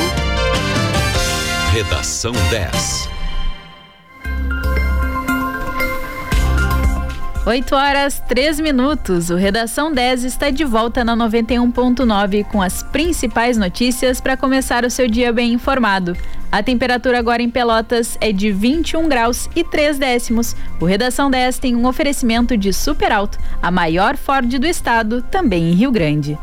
[1.72, 3.17] Redação 10.
[7.48, 9.30] 8 horas 3 minutos.
[9.30, 14.90] O Redação 10 está de volta na 91.9 com as principais notícias para começar o
[14.90, 16.14] seu dia bem informado.
[16.52, 20.58] A temperatura agora em Pelotas é de 21 graus e 3 décimos.
[20.78, 25.72] O Redação 10 tem um oferecimento de Super Alto, a maior Ford do estado, também
[25.72, 26.38] em Rio Grande.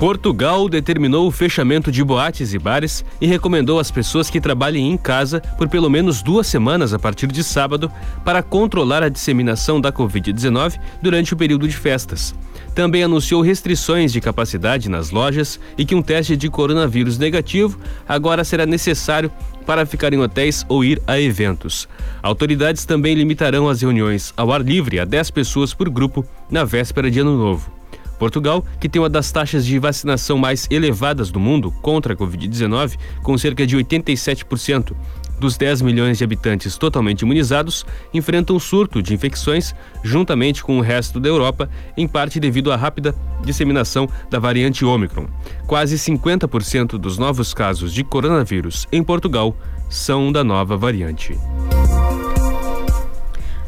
[0.00, 4.96] Portugal determinou o fechamento de boates e bares e recomendou às pessoas que trabalhem em
[4.96, 7.92] casa por pelo menos duas semanas a partir de sábado
[8.24, 12.34] para controlar a disseminação da Covid-19 durante o período de festas.
[12.74, 18.42] Também anunciou restrições de capacidade nas lojas e que um teste de coronavírus negativo agora
[18.42, 19.30] será necessário
[19.66, 21.86] para ficar em hotéis ou ir a eventos.
[22.22, 27.10] Autoridades também limitarão as reuniões ao ar livre a 10 pessoas por grupo na véspera
[27.10, 27.79] de Ano Novo.
[28.20, 32.98] Portugal, que tem uma das taxas de vacinação mais elevadas do mundo contra a Covid-19,
[33.22, 34.92] com cerca de 87%
[35.40, 40.82] dos 10 milhões de habitantes totalmente imunizados, enfrenta um surto de infecções juntamente com o
[40.82, 45.26] resto da Europa, em parte devido à rápida disseminação da variante Ômicron.
[45.66, 49.56] Quase 50% dos novos casos de coronavírus em Portugal
[49.88, 51.38] são da nova variante.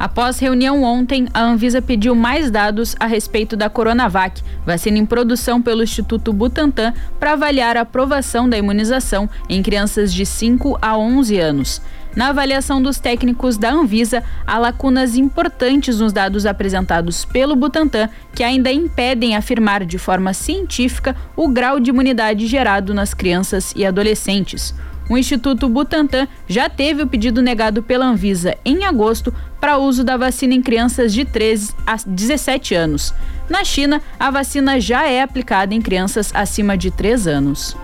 [0.03, 5.63] Após reunião ontem, a Anvisa pediu mais dados a respeito da Coronavac, vacina em produção
[5.63, 11.39] pelo Instituto Butantan, para avaliar a aprovação da imunização em crianças de 5 a 11
[11.39, 11.81] anos.
[12.17, 18.43] Na avaliação dos técnicos da Anvisa, há lacunas importantes nos dados apresentados pelo Butantan que
[18.43, 24.75] ainda impedem afirmar de forma científica o grau de imunidade gerado nas crianças e adolescentes.
[25.09, 30.17] O Instituto Butantan já teve o pedido negado pela Anvisa em agosto para uso da
[30.17, 33.15] vacina em crianças de 13 a 17 anos.
[33.49, 37.77] Na China, a vacina já é aplicada em crianças acima de 3 anos.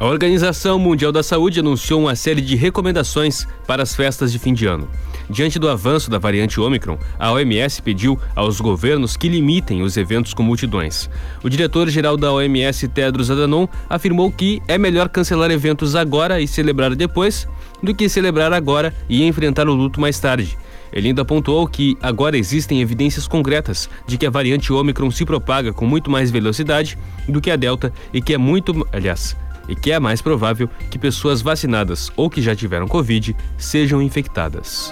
[0.00, 4.54] A Organização Mundial da Saúde anunciou uma série de recomendações para as festas de fim
[4.54, 4.88] de ano.
[5.28, 10.34] Diante do avanço da variante Omicron, a OMS pediu aos governos que limitem os eventos
[10.34, 11.08] com multidões.
[11.42, 16.94] O diretor-geral da OMS, Tedros Adhanom, afirmou que é melhor cancelar eventos agora e celebrar
[16.94, 17.48] depois
[17.82, 20.58] do que celebrar agora e enfrentar o luto mais tarde.
[20.92, 25.72] Ele ainda pontuou que agora existem evidências concretas de que a variante Omicron se propaga
[25.72, 26.96] com muito mais velocidade
[27.28, 29.36] do que a Delta e que é muito, aliás,
[29.68, 34.90] e que é mais provável que pessoas vacinadas ou que já tiveram Covid sejam infectadas.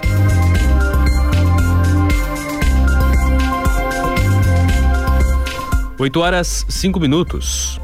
[5.99, 7.79] Oito horas cinco minutos.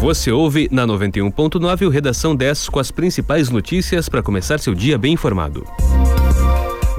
[0.00, 4.98] Você ouve na 91.9 o Redação 10 com as principais notícias para começar seu dia
[4.98, 5.66] bem informado.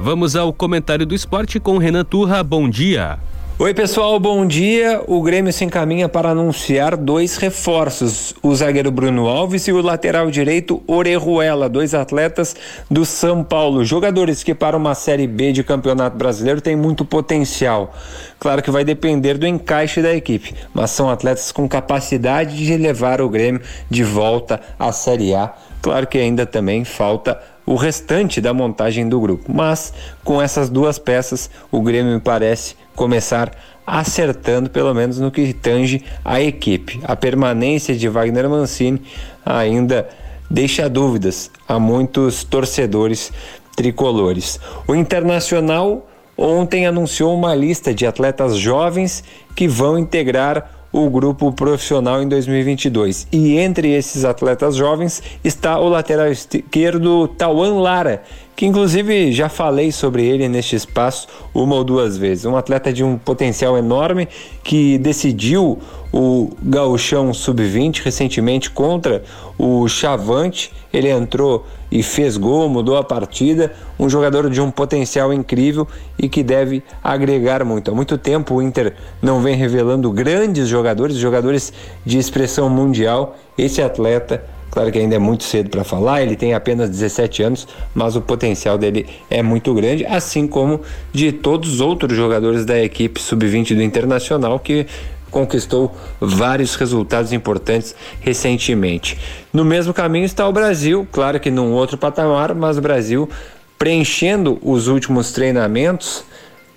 [0.00, 2.42] Vamos ao comentário do esporte com Renan Turra.
[2.42, 3.18] Bom dia.
[3.56, 5.00] Oi, pessoal, bom dia.
[5.06, 10.28] O Grêmio se encaminha para anunciar dois reforços: o zagueiro Bruno Alves e o lateral
[10.28, 12.56] direito Orejuela, dois atletas
[12.90, 17.94] do São Paulo, jogadores que para uma Série B de Campeonato Brasileiro têm muito potencial.
[18.40, 23.20] Claro que vai depender do encaixe da equipe, mas são atletas com capacidade de levar
[23.20, 25.54] o Grêmio de volta à Série A.
[25.80, 29.44] Claro que ainda também falta o restante da montagem do grupo.
[29.52, 29.92] Mas
[30.24, 33.50] com essas duas peças, o Grêmio me parece começar
[33.86, 37.00] acertando, pelo menos no que tange a equipe.
[37.04, 39.02] A permanência de Wagner Mancini
[39.44, 40.08] ainda
[40.50, 43.32] deixa dúvidas a muitos torcedores
[43.76, 44.58] tricolores.
[44.86, 49.22] O Internacional ontem anunciou uma lista de atletas jovens
[49.54, 53.26] que vão integrar o grupo profissional em 2022.
[53.32, 58.22] E entre esses atletas jovens está o lateral esquerdo Tauan Lara,
[58.56, 62.44] que inclusive já falei sobre ele neste espaço uma ou duas vezes.
[62.44, 64.28] Um atleta de um potencial enorme
[64.62, 65.78] que decidiu
[66.12, 69.24] o gauchão sub-20 recentemente contra
[69.58, 70.72] o Chavante.
[70.92, 73.72] Ele entrou e fez gol, mudou a partida.
[73.98, 77.90] Um jogador de um potencial incrível e que deve agregar muito.
[77.90, 81.72] Há muito tempo o Inter não vem revelando grandes jogadores, jogadores
[82.06, 83.36] de expressão mundial.
[83.58, 84.44] Esse atleta
[84.74, 88.20] Claro que ainda é muito cedo para falar, ele tem apenas 17 anos, mas o
[88.20, 90.80] potencial dele é muito grande, assim como
[91.12, 94.84] de todos os outros jogadores da equipe sub-20 do Internacional que
[95.30, 99.16] conquistou vários resultados importantes recentemente.
[99.52, 103.30] No mesmo caminho está o Brasil, claro que num outro patamar, mas o Brasil
[103.78, 106.24] preenchendo os últimos treinamentos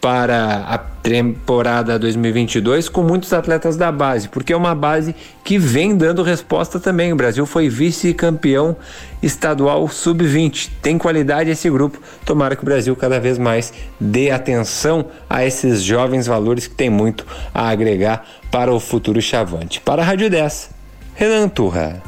[0.01, 5.95] para a temporada 2022 com muitos atletas da base, porque é uma base que vem
[5.95, 7.11] dando resposta também.
[7.11, 8.75] O Brasil foi vice-campeão
[9.21, 10.69] estadual sub-20.
[10.81, 11.99] Tem qualidade esse grupo.
[12.25, 16.89] Tomara que o Brasil cada vez mais dê atenção a esses jovens valores que tem
[16.89, 19.79] muito a agregar para o futuro chavante.
[19.81, 20.69] Para a Rádio 10,
[21.15, 22.01] Renan Turra.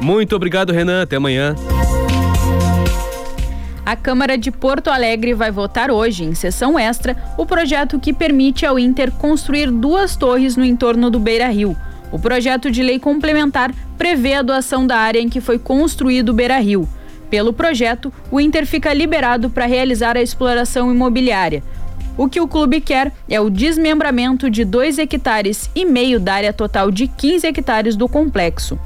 [0.00, 1.02] Muito obrigado, Renan.
[1.02, 1.56] Até amanhã.
[3.86, 8.66] A Câmara de Porto Alegre vai votar hoje, em sessão extra, o projeto que permite
[8.66, 11.76] ao Inter construir duas torres no entorno do Beira Rio.
[12.10, 16.32] O projeto de lei complementar prevê a doação da área em que foi construído o
[16.32, 16.88] Beira Rio.
[17.30, 21.62] Pelo projeto, o Inter fica liberado para realizar a exploração imobiliária.
[22.18, 26.52] O que o clube quer é o desmembramento de 2 hectares e meio da área
[26.52, 28.76] total de 15 hectares do complexo.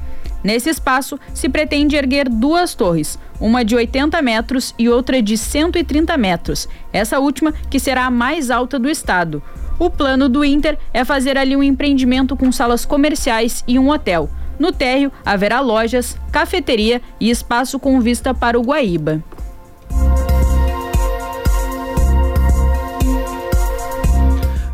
[0.43, 6.17] Nesse espaço, se pretende erguer duas torres, uma de 80 metros e outra de 130
[6.17, 9.41] metros, essa última que será a mais alta do estado.
[9.79, 14.29] O plano do Inter é fazer ali um empreendimento com salas comerciais e um hotel.
[14.59, 19.23] No térreo haverá lojas, cafeteria e espaço com vista para o Guaíba.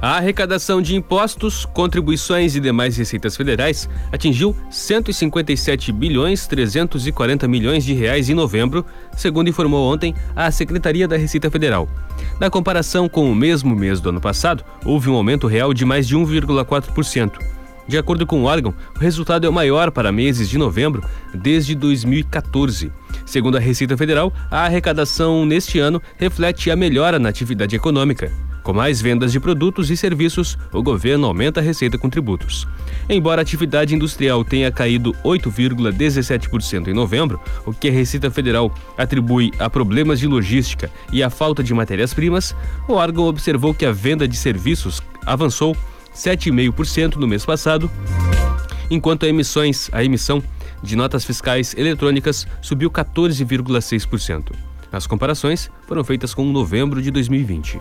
[0.07, 7.93] A arrecadação de impostos, contribuições e demais receitas federais atingiu 157 bilhões 340 milhões de
[7.93, 8.85] reais em novembro,
[9.17, 11.89] segundo informou ontem a Secretaria da Receita Federal.
[12.39, 16.07] Na comparação com o mesmo mês do ano passado, houve um aumento real de mais
[16.07, 17.33] de 1,4%.
[17.85, 21.03] De acordo com o órgão, o resultado é o maior para meses de novembro
[21.33, 22.93] desde 2014.
[23.25, 28.31] Segundo a Receita Federal, a arrecadação neste ano reflete a melhora na atividade econômica.
[28.67, 32.67] Com mais vendas de produtos e serviços, o governo aumenta a receita com tributos.
[33.07, 39.53] Embora a atividade industrial tenha caído 8,17% em novembro, o que a Receita Federal atribui
[39.57, 42.53] a problemas de logística e a falta de matérias-primas,
[42.89, 45.73] o órgão observou que a venda de serviços avançou
[46.13, 47.89] 7,5% no mês passado,
[48.91, 50.43] enquanto a emissões, a emissão
[50.83, 54.51] de notas fiscais eletrônicas subiu 14,6%.
[54.91, 57.79] As comparações foram feitas com novembro de 2020.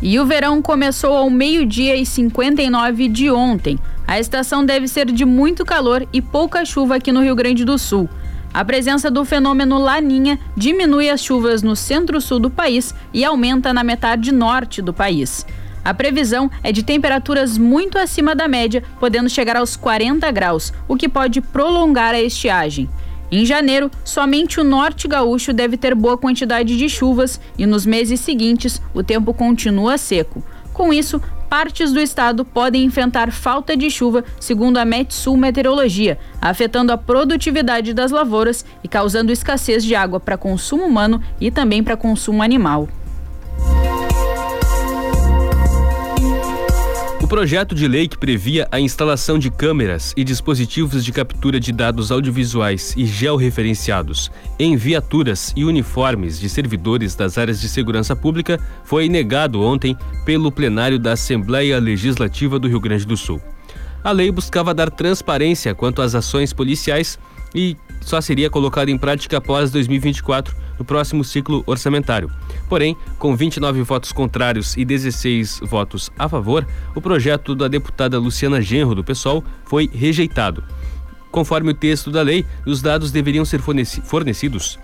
[0.00, 3.78] E o verão começou ao meio-dia e 59 de ontem.
[4.06, 7.76] A estação deve ser de muito calor e pouca chuva aqui no Rio Grande do
[7.76, 8.08] Sul.
[8.54, 13.82] A presença do fenômeno Laninha diminui as chuvas no centro-sul do país e aumenta na
[13.82, 15.44] metade norte do país.
[15.84, 20.96] A previsão é de temperaturas muito acima da média, podendo chegar aos 40 graus, o
[20.96, 22.88] que pode prolongar a estiagem.
[23.30, 28.20] Em janeiro, somente o norte gaúcho deve ter boa quantidade de chuvas e nos meses
[28.20, 30.42] seguintes o tempo continua seco.
[30.72, 36.92] Com isso, partes do estado podem enfrentar falta de chuva, segundo a Metsul Meteorologia, afetando
[36.92, 41.96] a produtividade das lavouras e causando escassez de água para consumo humano e também para
[41.96, 42.88] consumo animal.
[47.28, 52.10] Projeto de lei que previa a instalação de câmeras e dispositivos de captura de dados
[52.10, 59.10] audiovisuais e georreferenciados em viaturas e uniformes de servidores das áreas de segurança pública foi
[59.10, 63.42] negado ontem pelo plenário da Assembleia Legislativa do Rio Grande do Sul.
[64.02, 67.18] A lei buscava dar transparência quanto às ações policiais
[67.54, 67.76] e
[68.08, 72.30] só seria colocada em prática após 2024, no próximo ciclo orçamentário.
[72.68, 78.62] Porém, com 29 votos contrários e 16 votos a favor, o projeto da deputada Luciana
[78.62, 80.64] Genro, do PSOL, foi rejeitado.
[81.30, 84.78] Conforme o texto da lei, os dados deveriam ser fornecidos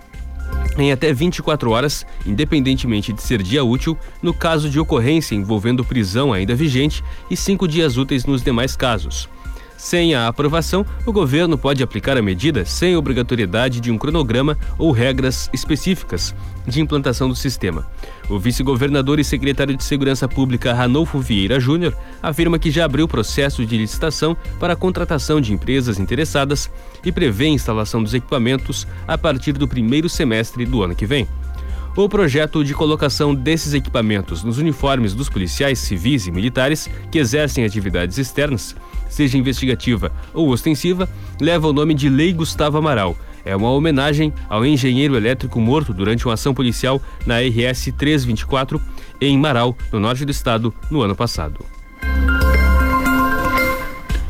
[0.77, 6.33] em até 24 horas, independentemente de ser dia útil, no caso de ocorrência envolvendo prisão
[6.33, 9.29] ainda vigente e cinco dias úteis nos demais casos.
[9.77, 14.91] Sem a aprovação, o governo pode aplicar a medida sem obrigatoriedade de um cronograma ou
[14.91, 16.33] regras específicas
[16.65, 17.85] de implantação do sistema.
[18.29, 23.65] O vice-governador e secretário de Segurança Pública Ranolfo Vieira Júnior afirma que já abriu processo
[23.65, 26.71] de licitação para a contratação de empresas interessadas
[27.03, 31.27] e prevê a instalação dos equipamentos a partir do primeiro semestre do ano que vem.
[31.97, 37.63] O projeto de colocação desses equipamentos nos uniformes dos policiais civis e militares que exercem
[37.63, 38.75] atividades externas
[39.07, 41.07] seja investigativa ou ostensiva,
[41.39, 43.15] leva o nome de Lei Gustavo Amaral.
[43.45, 48.81] É uma homenagem ao engenheiro elétrico morto durante uma ação policial na RS 324
[49.21, 51.63] em Marau, no norte do estado, no ano passado.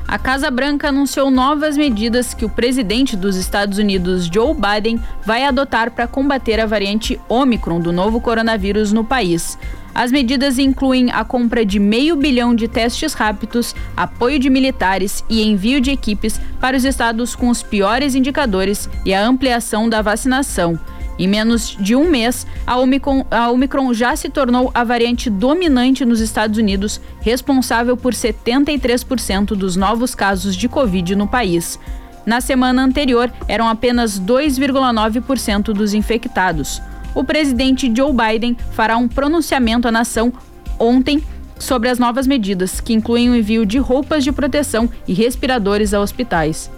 [0.08, 5.44] A Casa Branca anunciou novas medidas que o presidente dos Estados Unidos, Joe Biden, vai
[5.44, 9.58] adotar para combater a variante Omicron do novo coronavírus no país.
[9.96, 15.42] As medidas incluem a compra de meio bilhão de testes rápidos, apoio de militares e
[15.42, 20.80] envio de equipes para os estados com os piores indicadores e a ampliação da vacinação.
[21.18, 26.04] Em menos de um mês, a Omicron, a Omicron, já se tornou a variante dominante
[26.04, 31.80] nos Estados Unidos, responsável por 73% dos novos casos de Covid no país.
[32.26, 36.82] Na semana anterior, eram apenas 2,9% dos infectados
[37.16, 40.34] o presidente Joe Biden fará um pronunciamento à nação
[40.78, 41.24] ontem
[41.58, 46.02] sobre as novas medidas, que incluem o envio de roupas de proteção e respiradores a
[46.02, 46.70] hospitais.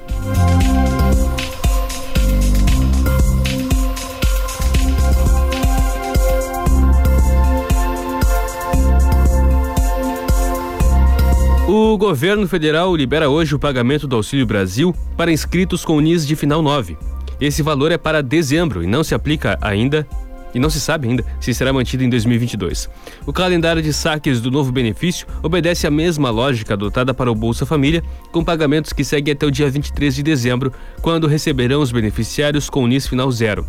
[11.79, 16.35] O governo federal libera hoje o pagamento do Auxílio Brasil para inscritos com NIS de
[16.35, 16.97] final 9.
[17.39, 20.07] Esse valor é para dezembro e não se aplica ainda
[20.55, 22.89] e não se sabe ainda se será mantido em 2022.
[23.27, 27.63] O calendário de saques do novo benefício obedece à mesma lógica adotada para o Bolsa
[27.63, 30.73] Família, com pagamentos que seguem até o dia 23 de dezembro,
[31.03, 33.63] quando receberão os beneficiários com o NIS final zero.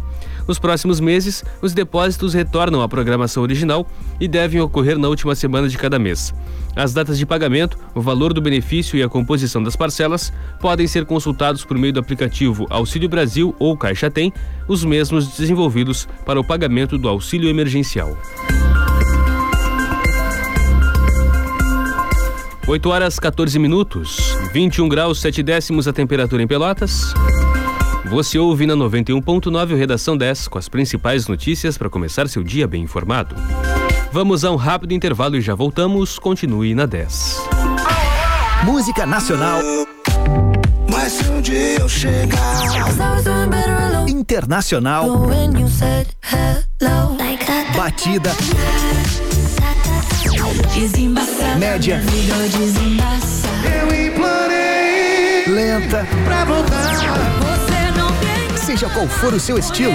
[0.46, 3.86] Nos próximos meses, os depósitos retornam à programação original
[4.18, 6.32] e devem ocorrer na última semana de cada mês.
[6.78, 11.04] As datas de pagamento, o valor do benefício e a composição das parcelas podem ser
[11.04, 14.32] consultados por meio do aplicativo Auxílio Brasil ou Caixa Tem,
[14.68, 18.16] os mesmos desenvolvidos para o pagamento do auxílio emergencial.
[22.68, 27.12] 8 horas 14 minutos, 21 graus 7 décimos a temperatura em Pelotas.
[28.08, 32.84] Você ouve na 91.9 Redação 10 com as principais notícias para começar seu dia bem
[32.84, 33.34] informado.
[34.10, 36.18] Vamos a um rápido intervalo e já voltamos.
[36.18, 37.36] Continue na 10.
[38.64, 39.60] Música Nacional.
[40.90, 42.38] Mas se um dia eu chegar
[44.08, 45.06] Internacional.
[47.76, 48.30] Batida.
[51.58, 52.02] Média.
[53.64, 56.06] Eu implorei Lenta.
[56.24, 56.94] pra voltar.
[58.56, 59.94] Seja qual for o seu estilo,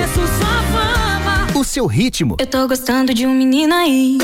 [1.56, 2.36] o seu ritmo.
[2.40, 4.18] Eu tô gostando de um menino aí,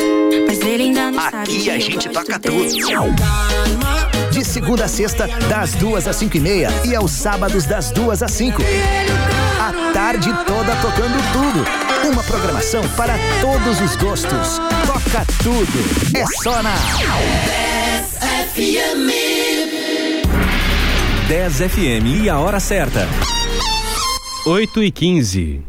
[0.47, 1.37] mas ele ainda não sabe.
[1.37, 2.81] Aqui que a gente toca dele.
[2.81, 4.31] tudo.
[4.31, 6.69] De segunda a sexta, das duas às cinco e meia.
[6.85, 8.61] E aos sábados, das duas às cinco.
[9.59, 12.09] A tarde toda tocando tudo.
[12.11, 14.59] Uma programação para todos os gostos.
[14.85, 16.17] Toca tudo.
[16.17, 16.75] É só na
[21.27, 23.07] 10 FM e a hora certa.
[24.45, 25.68] 8 e 15.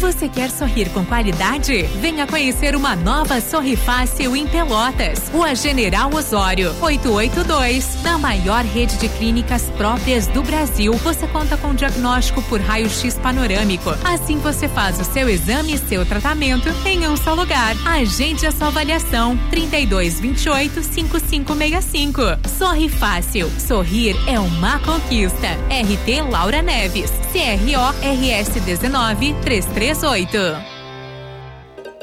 [0.00, 1.82] Você quer sorrir com qualidade?
[2.00, 5.28] Venha conhecer uma nova Sorri Fácil em Pelotas.
[5.28, 8.02] Rua General Osório, 882.
[8.02, 13.90] Na maior rede de clínicas próprias do Brasil, você conta com diagnóstico por raio-x panorâmico.
[14.02, 17.76] Assim você faz o seu exame e seu tratamento em um só lugar.
[17.86, 19.36] Agende a sua avaliação.
[19.50, 22.22] 3228 5565.
[22.58, 23.50] Sorri Fácil.
[23.60, 25.48] Sorrir é uma conquista.
[25.68, 27.12] RT Laura Neves.
[27.32, 30.69] CRO RS 19 338.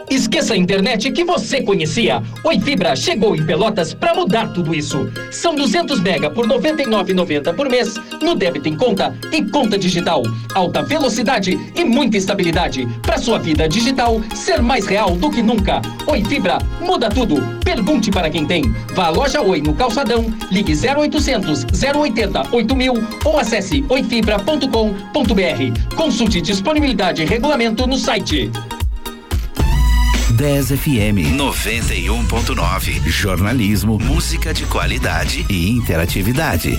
[0.09, 2.23] Esqueça a internet que você conhecia.
[2.43, 5.11] Oi Fibra chegou em Pelotas para mudar tudo isso.
[5.31, 10.23] São 200 mega por 99,90 por mês no débito em conta e conta digital.
[10.55, 15.81] Alta velocidade e muita estabilidade para sua vida digital ser mais real do que nunca.
[16.07, 17.41] Oi Fibra muda tudo.
[17.65, 18.63] Pergunte para quem tem.
[18.95, 22.93] Vá à loja Oi no Calçadão, ligue 0800 080 8000
[23.25, 25.95] ou acesse oifibra.com.br.
[25.95, 28.49] Consulte disponibilidade e regulamento no site.
[30.37, 33.09] 10 FM 91.9.
[33.09, 36.77] Jornalismo, música de qualidade e interatividade.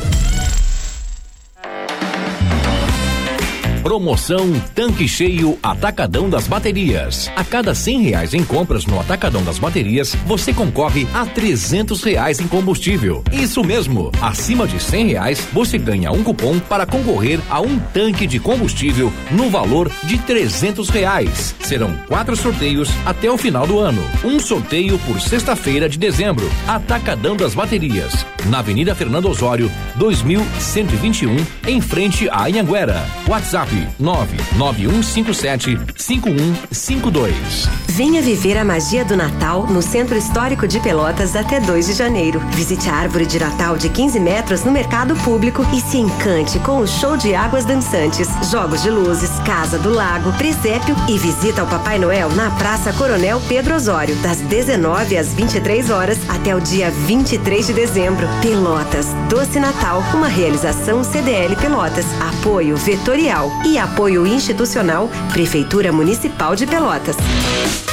[3.88, 7.30] Promoção Tanque Cheio Atacadão das Baterias.
[7.34, 12.38] A cada cem reais em compras no Atacadão das Baterias, você concorre a trezentos reais
[12.38, 13.24] em combustível.
[13.32, 18.26] Isso mesmo, acima de cem reais, você ganha um cupom para concorrer a um tanque
[18.26, 21.54] de combustível no valor de trezentos reais.
[21.60, 24.02] Serão quatro sorteios até o final do ano.
[24.22, 26.46] Um sorteio por sexta-feira de dezembro.
[26.66, 31.36] Atacadão das Baterias, na Avenida Fernando Osório, 2121,
[31.66, 33.02] em frente à Anhanguera.
[33.26, 37.68] WhatsApp 99157 5152.
[37.88, 42.38] Venha viver a magia do Natal no Centro Histórico de Pelotas até 2 de janeiro.
[42.52, 46.78] Visite a árvore de Natal de 15 metros no mercado público e se encante com
[46.78, 51.66] o show de águas dançantes, jogos de luzes, Casa do Lago, presépio e visita ao
[51.66, 56.90] Papai Noel na Praça Coronel Pedro Osório, das 19 às 23 horas até o dia
[56.90, 58.28] 23 de dezembro.
[58.40, 66.66] Pelotas, Doce Natal, uma realização CDL Pelotas, apoio vetorial e apoio institucional Prefeitura Municipal de
[66.66, 67.16] Pelotas.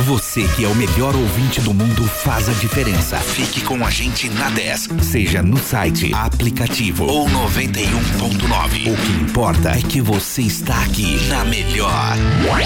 [0.01, 3.17] Você que é o melhor ouvinte do mundo faz a diferença.
[3.17, 8.93] Fique com a gente na 10, seja no site, aplicativo ou 91.9.
[8.93, 12.15] O que importa é que você está aqui na melhor.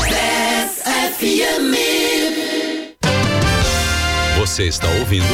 [0.10, 0.84] 10
[1.18, 1.89] FM.
[4.38, 5.26] Você está ouvindo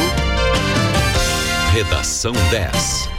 [1.73, 3.14] Redação 10.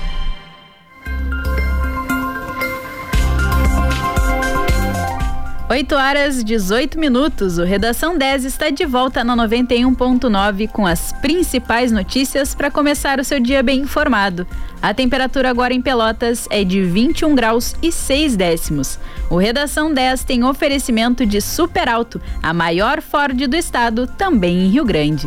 [5.69, 7.59] Oito horas 18 minutos.
[7.59, 13.25] O Redação 10 está de volta na 91.9 com as principais notícias para começar o
[13.25, 14.47] seu dia bem informado.
[14.81, 18.97] A temperatura agora em Pelotas é de 21 graus e 6 décimos.
[19.29, 24.69] O Redação 10 tem oferecimento de Super Alto, a maior Ford do estado, também em
[24.69, 25.27] Rio Grande.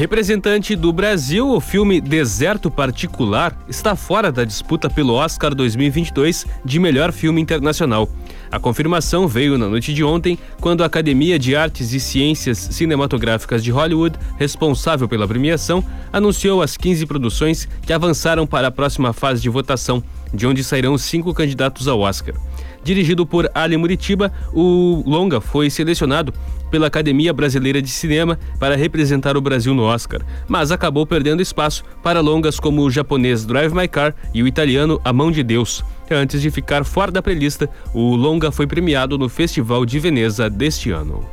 [0.00, 6.78] Representante do Brasil, o filme Deserto Particular está fora da disputa pelo Oscar 2022 de
[6.78, 8.08] melhor filme internacional.
[8.50, 13.62] A confirmação veio na noite de ontem, quando a Academia de Artes e Ciências Cinematográficas
[13.62, 19.42] de Hollywood, responsável pela premiação, anunciou as 15 produções que avançaram para a próxima fase
[19.42, 22.34] de votação, de onde sairão cinco candidatos ao Oscar.
[22.82, 26.32] Dirigido por Ali Muritiba, o longa foi selecionado
[26.70, 31.84] pela Academia Brasileira de Cinema para representar o Brasil no Oscar, mas acabou perdendo espaço
[32.02, 35.84] para longas como o japonês Drive My Car e o italiano A Mão de Deus.
[36.10, 37.62] Antes de ficar fora da playlist,
[37.94, 41.24] o longa foi premiado no Festival de Veneza deste ano.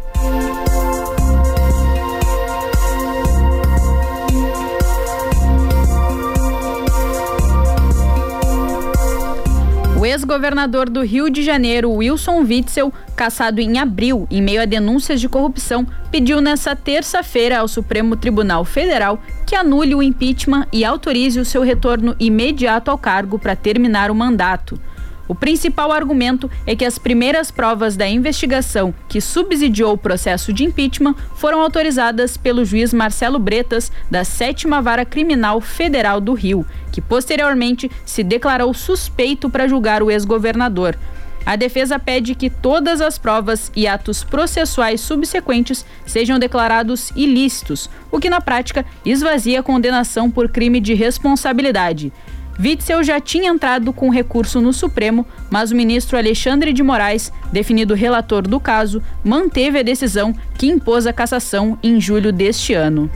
[10.17, 15.29] Ex-governador do Rio de Janeiro, Wilson Witzel, caçado em abril em meio a denúncias de
[15.29, 21.45] corrupção, pediu nesta terça-feira ao Supremo Tribunal Federal que anule o impeachment e autorize o
[21.45, 24.79] seu retorno imediato ao cargo para terminar o mandato.
[25.27, 30.63] O principal argumento é que as primeiras provas da investigação que subsidiou o processo de
[30.63, 37.01] impeachment foram autorizadas pelo juiz Marcelo Bretas, da Sétima Vara Criminal Federal do Rio, que
[37.01, 40.97] posteriormente se declarou suspeito para julgar o ex-governador.
[41.45, 48.19] A defesa pede que todas as provas e atos processuais subsequentes sejam declarados ilícitos, o
[48.19, 52.11] que na prática esvazia a condenação por crime de responsabilidade.
[52.59, 57.93] Witzel já tinha entrado com recurso no Supremo, mas o ministro Alexandre de Moraes, definido
[57.93, 63.09] relator do caso, manteve a decisão que impôs a cassação em julho deste ano.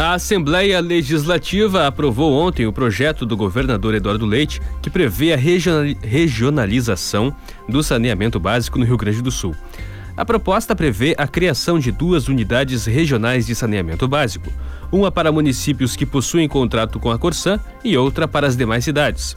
[0.00, 7.32] A Assembleia Legislativa aprovou ontem o projeto do governador Eduardo Leite que prevê a regionalização
[7.68, 9.54] do saneamento básico no Rio Grande do Sul.
[10.16, 14.50] A proposta prevê a criação de duas unidades regionais de saneamento básico,
[14.90, 19.36] uma para municípios que possuem contrato com a Corsã e outra para as demais cidades.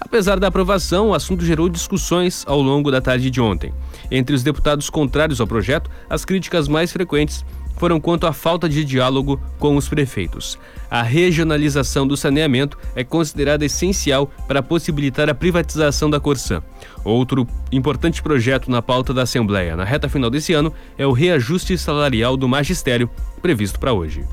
[0.00, 3.72] Apesar da aprovação, o assunto gerou discussões ao longo da tarde de ontem.
[4.10, 7.44] Entre os deputados contrários ao projeto, as críticas mais frequentes
[7.76, 10.58] foram quanto à falta de diálogo com os prefeitos.
[10.90, 16.62] A regionalização do saneamento é considerada essencial para possibilitar a privatização da Corsã.
[17.04, 21.76] Outro importante projeto na pauta da Assembleia na reta final desse ano é o reajuste
[21.76, 23.10] salarial do magistério,
[23.40, 24.24] previsto para hoje.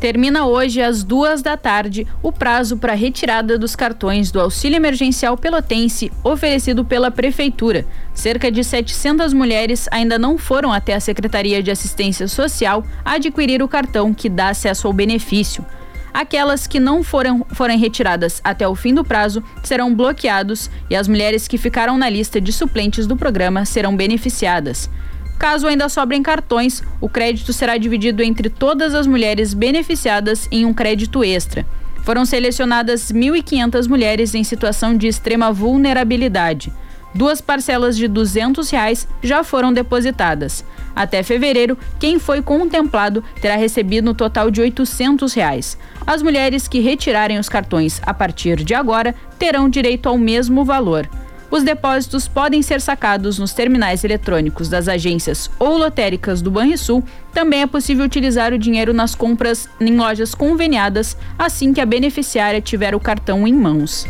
[0.00, 5.36] Termina hoje às duas da tarde o prazo para retirada dos cartões do auxílio emergencial
[5.36, 7.86] pelotense oferecido pela prefeitura.
[8.14, 13.68] Cerca de 700 mulheres ainda não foram até a Secretaria de Assistência Social adquirir o
[13.68, 15.62] cartão que dá acesso ao benefício.
[16.14, 21.06] Aquelas que não foram, forem retiradas até o fim do prazo serão bloqueados e as
[21.06, 24.88] mulheres que ficaram na lista de suplentes do programa serão beneficiadas.
[25.40, 30.74] Caso ainda sobrem cartões, o crédito será dividido entre todas as mulheres beneficiadas em um
[30.74, 31.64] crédito extra.
[32.04, 36.70] Foram selecionadas 1.500 mulheres em situação de extrema vulnerabilidade.
[37.14, 40.62] Duas parcelas de 200 reais já foram depositadas.
[40.94, 45.78] Até fevereiro, quem foi contemplado terá recebido um total de 800 reais.
[46.06, 51.08] As mulheres que retirarem os cartões a partir de agora terão direito ao mesmo valor.
[51.50, 57.02] Os depósitos podem ser sacados nos terminais eletrônicos das agências ou lotéricas do Banrisul.
[57.34, 62.60] Também é possível utilizar o dinheiro nas compras em lojas conveniadas assim que a beneficiária
[62.60, 64.06] tiver o cartão em mãos.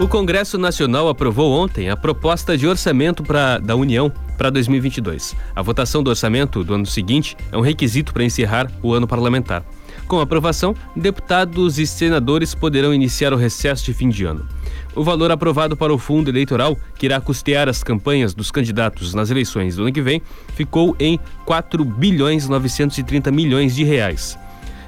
[0.00, 5.36] O Congresso Nacional aprovou ontem a proposta de orçamento pra, da União para 2022.
[5.54, 9.62] A votação do orçamento do ano seguinte é um requisito para encerrar o ano parlamentar.
[10.06, 14.46] Com a aprovação, deputados e senadores poderão iniciar o recesso de fim de ano.
[14.94, 19.30] O valor aprovado para o fundo eleitoral, que irá custear as campanhas dos candidatos nas
[19.30, 20.20] eleições do ano que vem,
[20.54, 24.38] ficou em 4 bilhões 930 milhões de reais.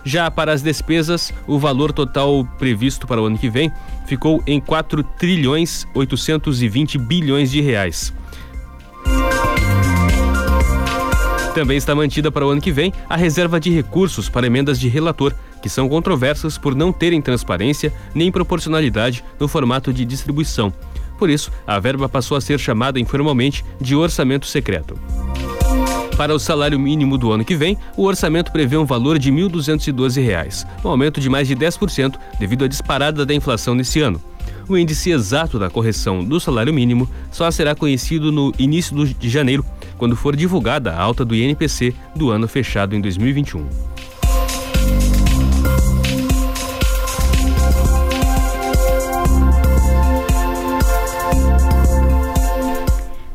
[0.04, 3.72] Já para as despesas, o valor total previsto para o ano que vem
[4.06, 8.12] ficou em 4 trilhões 820 bilhões de reais.
[11.54, 14.88] Também está mantida para o ano que vem a reserva de recursos para emendas de
[14.88, 15.32] relator,
[15.62, 20.72] que são controversas por não terem transparência nem proporcionalidade no formato de distribuição.
[21.16, 24.98] Por isso, a verba passou a ser chamada informalmente de orçamento secreto.
[26.16, 29.48] Para o salário mínimo do ano que vem, o orçamento prevê um valor de R$
[29.48, 34.20] 1.212, um aumento de mais de 10% devido à disparada da inflação nesse ano.
[34.66, 39.64] O índice exato da correção do salário mínimo só será conhecido no início de janeiro,
[39.98, 43.93] quando for divulgada a alta do INPC do ano fechado em 2021.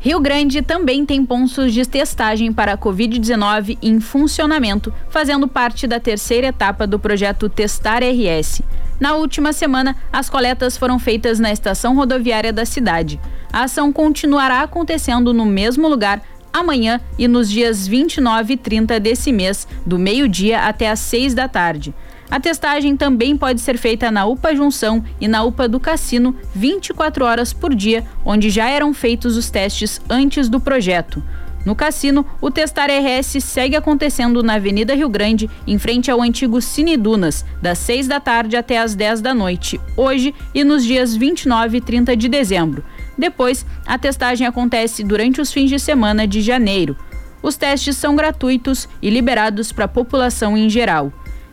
[0.02, 6.00] Rio Grande também tem pontos de testagem para a Covid-19 em funcionamento, fazendo parte da
[6.00, 8.62] terceira etapa do projeto Testar RS.
[8.98, 13.20] Na última semana, as coletas foram feitas na estação rodoviária da cidade.
[13.52, 19.30] A ação continuará acontecendo no mesmo lugar amanhã e nos dias 29 e 30 desse
[19.30, 21.94] mês, do meio-dia até às 6 da tarde.
[22.30, 27.24] A testagem também pode ser feita na UPA Junção e na UPA do Cassino 24
[27.24, 31.20] horas por dia, onde já eram feitos os testes antes do projeto.
[31.66, 36.60] No cassino, o Testar RS segue acontecendo na Avenida Rio Grande, em frente ao antigo
[36.60, 41.14] Cine Dunas, das 6 da tarde até as 10 da noite, hoje e nos dias
[41.14, 42.82] 29 e 30 de dezembro.
[43.18, 46.96] Depois, a testagem acontece durante os fins de semana de janeiro.
[47.42, 51.12] Os testes são gratuitos e liberados para a população em geral.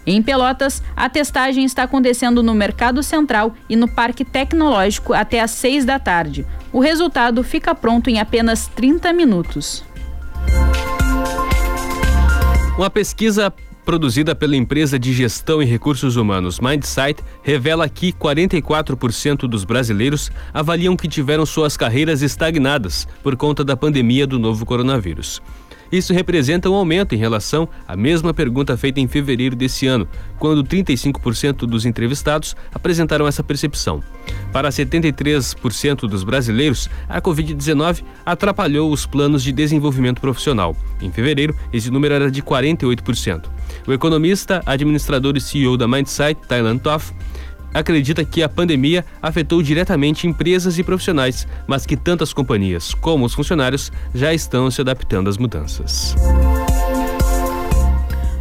[0.10, 5.52] Em Pelotas, a testagem está acontecendo no Mercado Central e no Parque Tecnológico até às
[5.52, 6.48] 6 da tarde.
[6.72, 9.84] O resultado fica pronto em apenas 30 minutos.
[12.78, 13.54] Uma pesquisa
[13.84, 20.96] produzida pela empresa de gestão e recursos humanos Mindsight revela que 44% dos brasileiros avaliam
[20.96, 25.42] que tiveram suas carreiras estagnadas por conta da pandemia do novo coronavírus.
[25.92, 30.08] Isso representa um aumento em relação à mesma pergunta feita em fevereiro desse ano,
[30.38, 34.04] quando 35% dos entrevistados apresentaram essa percepção.
[34.52, 40.76] Para 73% dos brasileiros, a Covid-19 atrapalhou os planos de desenvolvimento profissional.
[41.02, 43.46] Em fevereiro, esse número era de 48%.
[43.88, 47.14] O economista, administrador e CEO da Mindsight, Thailand Toff,
[47.74, 53.34] acredita que a pandemia afetou diretamente empresas e profissionais, mas que tantas companhias como os
[53.34, 56.16] funcionários já estão se adaptando às mudanças.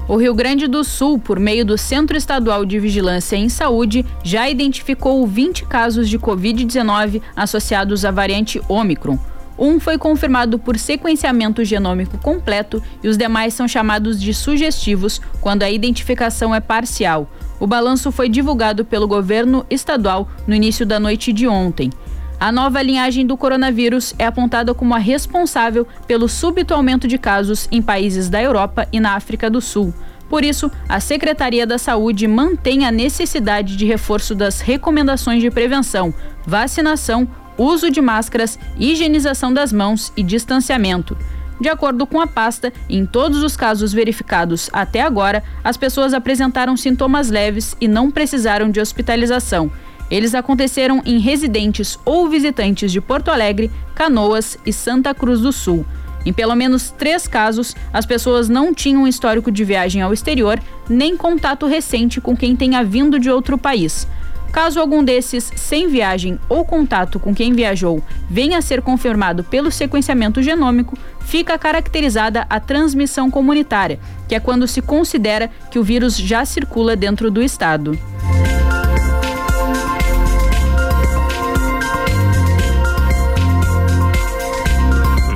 [0.08, 4.48] O Rio Grande do Sul, por meio do Centro Estadual de Vigilância em Saúde, já
[4.48, 9.18] identificou 20 casos de Covid-19 associados à variante Ômicron.
[9.58, 15.64] Um foi confirmado por sequenciamento genômico completo e os demais são chamados de sugestivos quando
[15.64, 17.28] a identificação é parcial.
[17.58, 21.90] O balanço foi divulgado pelo governo estadual no início da noite de ontem.
[22.38, 27.66] A nova linhagem do coronavírus é apontada como a responsável pelo súbito aumento de casos
[27.72, 29.94] em países da Europa e na África do Sul.
[30.28, 36.12] Por isso, a Secretaria da Saúde mantém a necessidade de reforço das recomendações de prevenção,
[36.46, 37.26] vacinação,
[37.56, 41.16] uso de máscaras, higienização das mãos e distanciamento.
[41.60, 46.76] De acordo com a pasta, em todos os casos verificados até agora, as pessoas apresentaram
[46.76, 49.70] sintomas leves e não precisaram de hospitalização.
[50.10, 55.84] Eles aconteceram em residentes ou visitantes de Porto Alegre, Canoas e Santa Cruz do Sul.
[56.24, 61.16] Em pelo menos três casos, as pessoas não tinham histórico de viagem ao exterior nem
[61.16, 64.06] contato recente com quem tenha vindo de outro país.
[64.52, 69.70] Caso algum desses sem viagem ou contato com quem viajou venha a ser confirmado pelo
[69.70, 70.96] sequenciamento genômico,
[71.26, 73.98] fica caracterizada a transmissão comunitária,
[74.28, 77.98] que é quando se considera que o vírus já circula dentro do estado.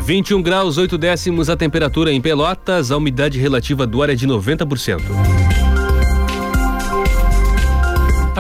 [0.04, 4.10] Vinte e um graus oito décimos a temperatura em Pelotas, a umidade relativa do ar
[4.10, 5.69] é de 90%.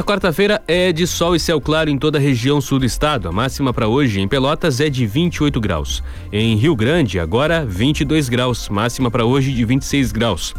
[0.00, 3.28] A quarta-feira é de sol e céu claro em toda a região sul do estado.
[3.28, 6.02] A máxima para hoje em Pelotas é de 28 graus.
[6.32, 8.70] Em Rio Grande, agora 22 graus.
[8.70, 10.54] Máxima para hoje de 26 graus.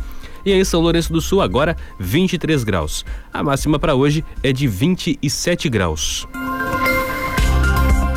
[0.45, 3.03] E em São Lourenço do Sul, agora 23 graus.
[3.33, 6.27] A máxima para hoje é de 27 graus.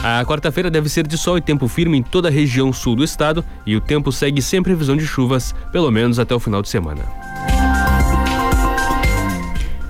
[0.02, 3.02] A quarta-feira deve ser de sol e tempo firme em toda a região sul do
[3.02, 6.68] estado e o tempo segue sem previsão de chuvas, pelo menos até o final de
[6.68, 7.23] semana.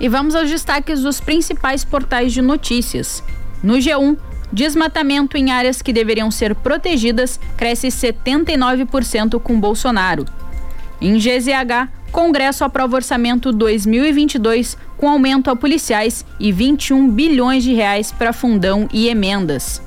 [0.05, 3.23] E vamos aos destaques dos principais portais de notícias.
[3.63, 4.15] No G1,
[4.53, 10.25] desmatamento em áreas que deveriam ser protegidas cresce 79% com Bolsonaro.
[11.01, 18.11] Em GZH, Congresso aprova orçamento 2022 com aumento a policiais e 21 bilhões de reais
[18.11, 19.81] para fundão e emendas.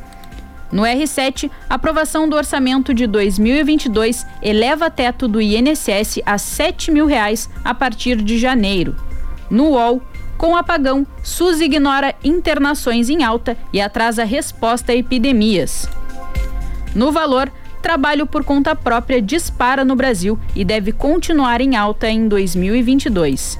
[0.73, 7.49] No R7, aprovação do orçamento de 2022 eleva teto do INSS a 7 mil reais
[7.65, 8.97] a partir de janeiro.
[9.51, 10.03] No UOL,
[10.39, 15.89] com apagão, SUS ignora internações em alta e atrasa resposta a epidemias.
[16.95, 22.29] No valor, trabalho por conta própria dispara no Brasil e deve continuar em alta em
[22.29, 23.59] 2022.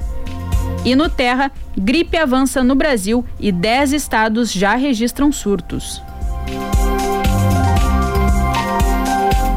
[0.85, 6.01] E no Terra, gripe avança no Brasil e 10 estados já registram surtos.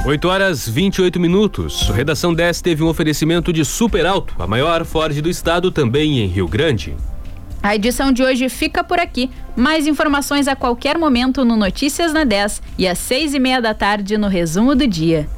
[0.05, 1.89] 8 horas 28 minutos.
[1.91, 6.27] Redação 10 teve um oferecimento de Super Alto, a maior Ford do estado, também em
[6.27, 6.97] Rio Grande.
[7.63, 9.31] A edição de hoje fica por aqui.
[9.55, 13.73] Mais informações a qualquer momento no Notícias na 10 e às seis e meia da
[13.73, 15.29] tarde no Resumo do Dia.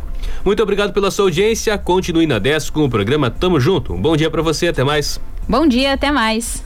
[0.43, 1.77] Muito obrigado pela sua audiência.
[1.77, 3.93] Continue na 10 com o programa Tamo Junto.
[3.93, 5.21] Um bom dia para você, até mais.
[5.47, 6.65] Bom dia, até mais.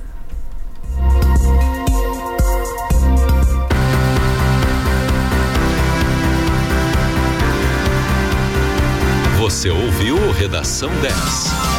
[9.41, 11.78] Você ouviu Redação 10.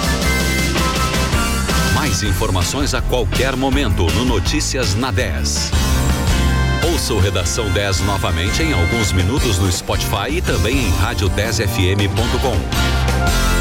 [2.10, 5.70] Mais informações a qualquer momento no Notícias na 10.
[6.92, 13.59] Ouça o Redação 10 novamente em alguns minutos no Spotify e também em rádio10fm.com.